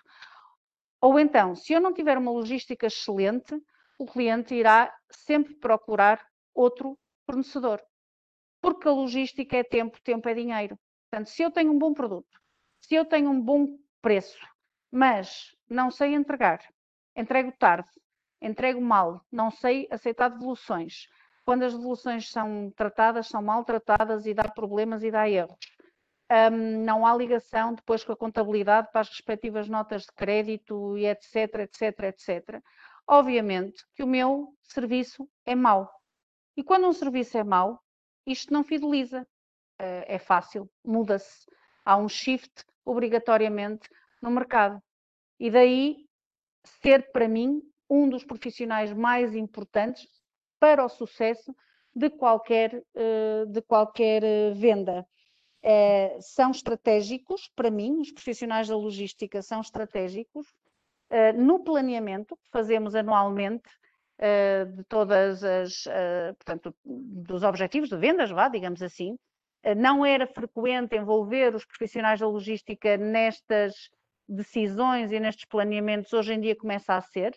Ou 1.00 1.20
então, 1.20 1.56
se 1.56 1.74
eu 1.74 1.82
não 1.82 1.94
tiver 1.94 2.18
uma 2.18 2.32
logística 2.32 2.86
excelente, 2.88 3.60
o 3.98 4.06
cliente 4.06 4.56
irá 4.56 4.94
sempre 5.10 5.56
procurar 5.56 6.26
outro 6.54 6.98
fornecedor. 7.26 7.82
Porque 8.62 8.88
a 8.88 8.92
logística 8.92 9.58
é 9.58 9.64
tempo, 9.64 10.00
tempo 10.02 10.28
é 10.30 10.34
dinheiro. 10.34 10.78
Portanto, 11.10 11.30
se 11.30 11.42
eu 11.42 11.52
tenho 11.52 11.72
um 11.72 11.78
bom 11.78 11.94
produto, 11.94 12.40
se 12.80 12.96
eu 12.96 13.06
tenho 13.06 13.30
um 13.30 13.42
bom 13.42 13.78
preço, 14.02 14.40
mas 14.92 15.56
não 15.70 15.90
sei 15.90 16.14
entregar, 16.14 16.60
entrego 17.16 17.52
tarde, 17.58 17.90
entrego 18.42 18.82
mal, 18.82 19.24
não 19.32 19.52
sei 19.52 19.88
aceitar 19.92 20.30
devoluções. 20.30 21.08
Quando 21.52 21.64
as 21.64 21.74
devoluções 21.74 22.30
são 22.30 22.72
tratadas, 22.78 23.28
são 23.28 23.42
mal 23.42 23.66
tratadas 23.66 24.26
e 24.26 24.34
dá 24.34 24.44
problemas 24.44 25.04
e 25.04 25.12
dá 25.12 25.30
erros. 25.30 25.58
Um, 26.32 26.86
não 26.86 27.06
há 27.06 27.14
ligação 27.14 27.74
depois 27.74 28.06
com 28.06 28.14
a 28.14 28.16
contabilidade 28.16 28.88
para 28.90 29.02
as 29.02 29.10
respectivas 29.10 29.68
notas 29.68 30.04
de 30.04 30.14
crédito 30.16 30.98
e 30.98 31.06
etc, 31.06 31.56
etc, 31.56 32.04
etc. 32.04 32.64
Obviamente 33.06 33.84
que 33.94 34.02
o 34.02 34.08
meu 34.08 34.56
serviço 34.62 35.28
é 35.46 35.54
mau. 35.54 35.92
E 36.56 36.64
quando 36.64 36.88
um 36.88 36.94
serviço 36.94 37.38
é 37.38 37.44
mau, 37.44 37.84
isto 38.26 38.54
não 38.54 38.64
fideliza. 38.64 39.28
Uh, 39.78 40.08
é 40.08 40.18
fácil, 40.18 40.72
muda-se. 40.86 41.46
Há 41.84 41.98
um 41.98 42.08
shift 42.08 42.64
obrigatoriamente 42.86 43.90
no 44.22 44.32
mercado. 44.32 44.82
E 45.38 45.52
daí 45.52 46.06
ser 46.82 47.12
para 47.12 47.28
mim 47.28 47.62
um 47.90 48.08
dos 48.08 48.24
profissionais 48.24 48.94
mais 48.94 49.36
importantes 49.36 50.08
para 50.62 50.86
o 50.86 50.90
sucesso 50.90 51.56
de 51.94 52.12
qualquer, 52.12 52.84
eh, 52.94 53.46
de 53.48 53.62
qualquer 53.64 54.24
eh, 54.24 54.52
venda. 54.54 55.06
É, 55.64 56.18
são 56.22 56.52
estratégicos, 56.52 57.52
para 57.56 57.72
mim, 57.72 58.00
os 58.00 58.12
profissionais 58.12 58.68
da 58.68 58.76
logística 58.76 59.42
são 59.42 59.60
estratégicos 59.62 60.48
é, 61.10 61.34
no 61.34 61.64
planeamento 61.64 62.36
que 62.38 62.50
fazemos 62.52 62.96
anualmente 62.96 63.70
é, 64.18 64.66
de 64.66 64.84
todas 64.86 65.44
as, 65.44 65.84
portanto, 66.38 66.74
dos 66.84 67.44
objetivos 67.44 67.90
de 67.90 67.98
vendas, 67.98 68.32
vá, 68.32 68.48
digamos 68.48 68.82
assim. 68.82 69.18
Não 69.78 70.04
era 70.04 70.26
frequente 70.26 70.96
envolver 70.96 71.54
os 71.54 71.66
profissionais 71.66 72.20
da 72.20 72.28
logística 72.28 72.98
nestas 72.98 73.74
decisões 74.28 75.12
e 75.12 75.20
nestes 75.20 75.46
planeamentos 75.46 76.12
hoje 76.14 76.34
em 76.34 76.40
dia 76.40 76.56
começa 76.56 76.96
a 76.96 77.02
ser. 77.02 77.36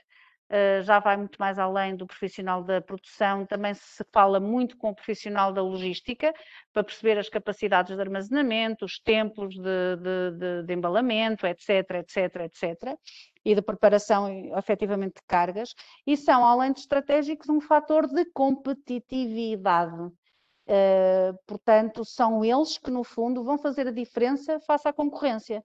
Uh, 0.50 0.83
já 0.83 0.98
vai 0.98 1.16
muito 1.16 1.37
mais 1.38 1.59
além 1.59 1.96
do 1.96 2.07
profissional 2.07 2.62
da 2.62 2.80
produção, 2.80 3.46
também 3.46 3.72
se 3.72 4.04
fala 4.12 4.38
muito 4.38 4.76
com 4.76 4.90
o 4.90 4.94
profissional 4.94 5.52
da 5.52 5.62
logística 5.62 6.35
para 6.70 6.85
perceber 6.85 7.18
as 7.18 7.30
capacidades 7.30 7.96
de 7.96 8.00
armazenamento, 8.00 8.85
os 8.85 8.98
tempos 8.98 9.54
de, 9.54 9.96
de, 9.96 10.38
de, 10.38 10.62
de 10.64 10.74
embalamento, 10.74 11.46
etc, 11.46 11.90
etc, 11.92 12.37
etc, 12.42 12.94
e 13.42 13.54
de 13.54 13.62
preparação 13.62 14.28
efetivamente 14.59 15.14
de 15.14 15.26
cargas, 15.26 15.74
e 16.07 16.14
são, 16.14 16.44
além 16.44 16.72
de 16.72 16.80
estratégicos, 16.80 17.48
um 17.48 17.61
fator 17.61 18.07
de 18.07 18.26
competitividade. 18.26 20.12
Uh, 20.66 21.37
portanto, 21.46 22.04
são 22.04 22.44
eles 22.44 22.78
que, 22.78 22.90
no 22.90 23.04
fundo, 23.04 23.44
vão 23.44 23.59
fazer 23.59 23.88
a 23.88 23.92
diferença 23.92 24.61
face 24.61 24.88
à 24.88 24.92
concorrência. 24.92 25.62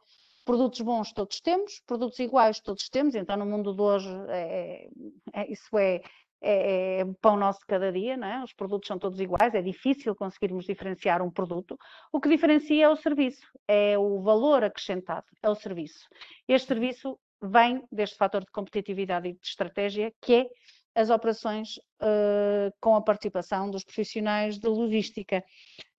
Produtos 0.50 0.82
bons 0.82 1.14
todos 1.14 1.40
temos, 1.42 1.80
produtos 1.86 2.18
iguais 2.18 2.60
todos 2.60 2.90
temos, 2.90 3.14
então 3.14 3.38
no 3.38 3.46
mundo 3.46 3.72
de 3.72 3.80
hoje 3.80 4.10
é, 4.30 4.90
é, 5.32 5.52
isso 5.52 5.78
é, 5.78 6.02
é, 6.42 7.02
é 7.02 7.06
pão 7.22 7.38
nosso 7.38 7.60
de 7.60 7.68
cada 7.68 7.92
dia, 7.92 8.18
não 8.18 8.28
é? 8.28 8.44
os 8.44 8.52
produtos 8.54 8.88
são 8.88 8.98
todos 8.98 9.20
iguais, 9.20 9.54
é 9.54 9.62
difícil 9.62 10.16
conseguirmos 10.16 10.66
diferenciar 10.66 11.22
um 11.22 11.30
produto. 11.30 11.78
O 12.12 12.20
que 12.20 12.28
diferencia 12.28 12.86
é 12.86 12.90
o 12.90 12.96
serviço, 12.96 13.46
é 13.68 13.96
o 13.96 14.24
valor 14.24 14.64
acrescentado, 14.64 15.28
é 15.44 15.48
o 15.48 15.54
serviço. 15.54 16.08
Este 16.48 16.70
serviço 16.70 17.20
vem 17.40 17.84
deste 17.92 18.18
fator 18.18 18.42
de 18.42 18.52
competitividade 18.52 19.30
e 19.30 19.34
de 19.34 19.48
estratégia, 19.48 20.12
que 20.20 20.34
é 20.34 20.48
as 20.96 21.12
operações 21.12 21.78
uh, 22.02 22.74
com 22.82 22.96
a 22.96 23.04
participação 23.04 23.70
dos 23.70 23.84
profissionais 23.84 24.58
de 24.58 24.68
logística. 24.68 25.44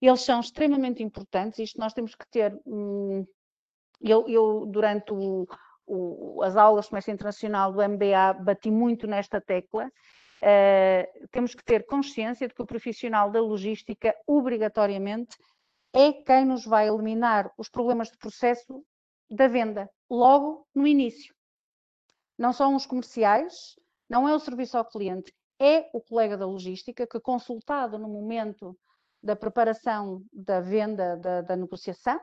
Eles 0.03 0.23
são 0.23 0.41
extremamente 0.41 1.05
importantes, 1.05 1.61
isto 1.61 1.79
nós 1.79 1.93
temos 1.93 2.17
que 2.17 2.29
ter 2.29 2.53
hum, 2.67 3.25
eu, 4.01 4.29
eu 4.29 4.67
durante 4.67 5.13
o, 5.13 5.47
o, 5.87 6.43
as 6.43 6.57
aulas 6.57 6.85
de 6.85 6.91
comércio 6.91 7.13
internacional 7.13 7.73
do 7.73 7.87
MBA 7.87 8.35
bati 8.41 8.71
muito 8.71 9.07
nesta 9.07 9.41
tecla. 9.41 9.91
Uh, 10.43 11.29
temos 11.31 11.55
que 11.55 11.63
ter 11.63 11.85
consciência 11.85 12.49
de 12.49 12.55
que 12.55 12.63
o 12.63 12.67
profissional 12.67 13.31
da 13.31 13.41
logística, 13.41 14.15
obrigatoriamente, 14.27 15.37
é 15.93 16.13
quem 16.13 16.47
nos 16.47 16.65
vai 16.65 16.89
eliminar 16.89 17.53
os 17.59 17.69
problemas 17.69 18.09
de 18.11 18.17
processo 18.17 18.83
da 19.31 19.47
venda, 19.47 19.89
logo 20.09 20.67
no 20.75 20.87
início. 20.87 21.35
Não 22.39 22.53
são 22.53 22.75
os 22.75 22.87
comerciais, 22.87 23.77
não 24.09 24.29
é 24.29 24.35
o 24.35 24.39
serviço 24.39 24.79
ao 24.79 24.85
cliente, 24.85 25.33
é 25.59 25.91
o 25.93 26.01
colega 26.01 26.39
da 26.39 26.47
logística 26.47 27.07
que, 27.07 27.21
consultado 27.21 27.99
no 27.99 28.09
momento 28.09 28.77
da 29.23 29.37
preparação 29.37 30.23
da 30.33 30.61
venda, 30.61 31.17
da, 31.17 31.43
da 31.43 31.57
negociação, 31.57 32.19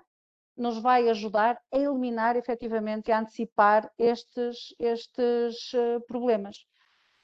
nos 0.57 0.81
vai 0.81 1.07
ajudar 1.09 1.59
a 1.71 1.77
eliminar 1.77 2.35
efetivamente 2.35 3.09
e 3.09 3.11
a 3.11 3.19
antecipar 3.19 3.89
estes, 3.97 4.73
estes 4.79 5.73
uh, 5.73 6.01
problemas. 6.07 6.65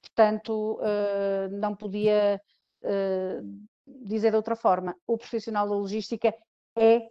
Portanto, 0.01 0.79
uh, 0.79 1.49
não 1.51 1.75
podia 1.75 2.39
uh, 2.83 3.65
dizer 4.05 4.29
de 4.29 4.37
outra 4.37 4.55
forma, 4.55 4.95
o 5.07 5.17
profissional 5.17 5.67
da 5.67 5.75
logística 5.75 6.33
é 6.77 7.07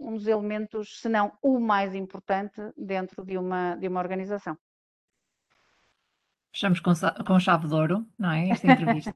um 0.00 0.14
dos 0.14 0.26
elementos, 0.26 1.00
se 1.00 1.08
não 1.08 1.32
o 1.40 1.60
mais 1.60 1.94
importante, 1.94 2.60
dentro 2.76 3.24
de 3.24 3.38
uma, 3.38 3.76
de 3.76 3.86
uma 3.86 4.00
organização. 4.00 4.58
Fechamos 6.52 6.80
com, 6.80 6.92
com 7.24 7.38
chave 7.38 7.68
de 7.68 7.72
ouro, 7.74 8.04
não 8.18 8.32
é? 8.32 8.48
Esta 8.48 8.66
entrevista. 8.72 9.14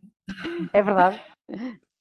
é 0.73 0.81
verdade. 0.81 1.21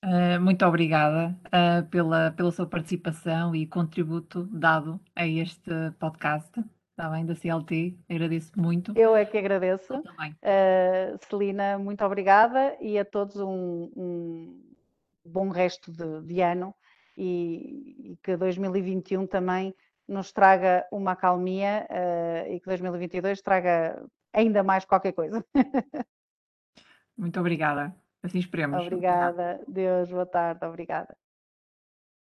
Uh, 0.04 0.42
muito 0.42 0.66
obrigada 0.66 1.38
uh, 1.48 1.88
pela, 1.90 2.32
pela 2.32 2.52
sua 2.52 2.66
participação 2.66 3.56
e 3.56 3.68
contributo 3.68 4.46
dado 4.46 5.00
a 5.16 5.28
este 5.28 5.72
podcast, 6.00 6.52
está 6.90 7.08
bem, 7.08 7.24
da 7.24 7.36
CLT. 7.36 8.00
Agradeço 8.10 8.52
muito. 8.60 8.98
Eu 8.98 9.16
é 9.16 9.26
que 9.26 9.38
agradeço. 9.38 9.94
Uh, 10.00 11.20
Celina, 11.30 11.78
muito 11.78 12.04
obrigada 12.04 12.76
e 12.82 12.98
a 12.98 13.06
todos 13.06 13.36
um, 13.36 13.92
um 13.96 14.64
bom 15.24 15.50
resto 15.50 15.92
de, 15.92 16.22
de 16.22 16.42
ano 16.42 16.74
e, 17.16 18.14
e, 18.14 18.18
que 18.24 18.36
2021 18.36 19.28
também 19.28 19.76
nos 20.08 20.32
traga 20.32 20.84
uma 20.92 21.12
acalmia 21.12 21.88
e 22.50 22.60
que 22.60 22.66
2022 22.66 23.42
traga 23.42 24.04
ainda 24.34 24.64
mais 24.64 24.84
qualquer 24.84 25.14
coisa. 25.14 25.46
muito 27.16 27.40
obrigada. 27.40 27.96
Assim 28.24 28.40
esperemos. 28.40 28.82
Obrigada. 28.82 29.62
Deus, 29.68 30.10
boa 30.10 30.26
tarde. 30.26 30.66
Obrigada. 30.66 31.16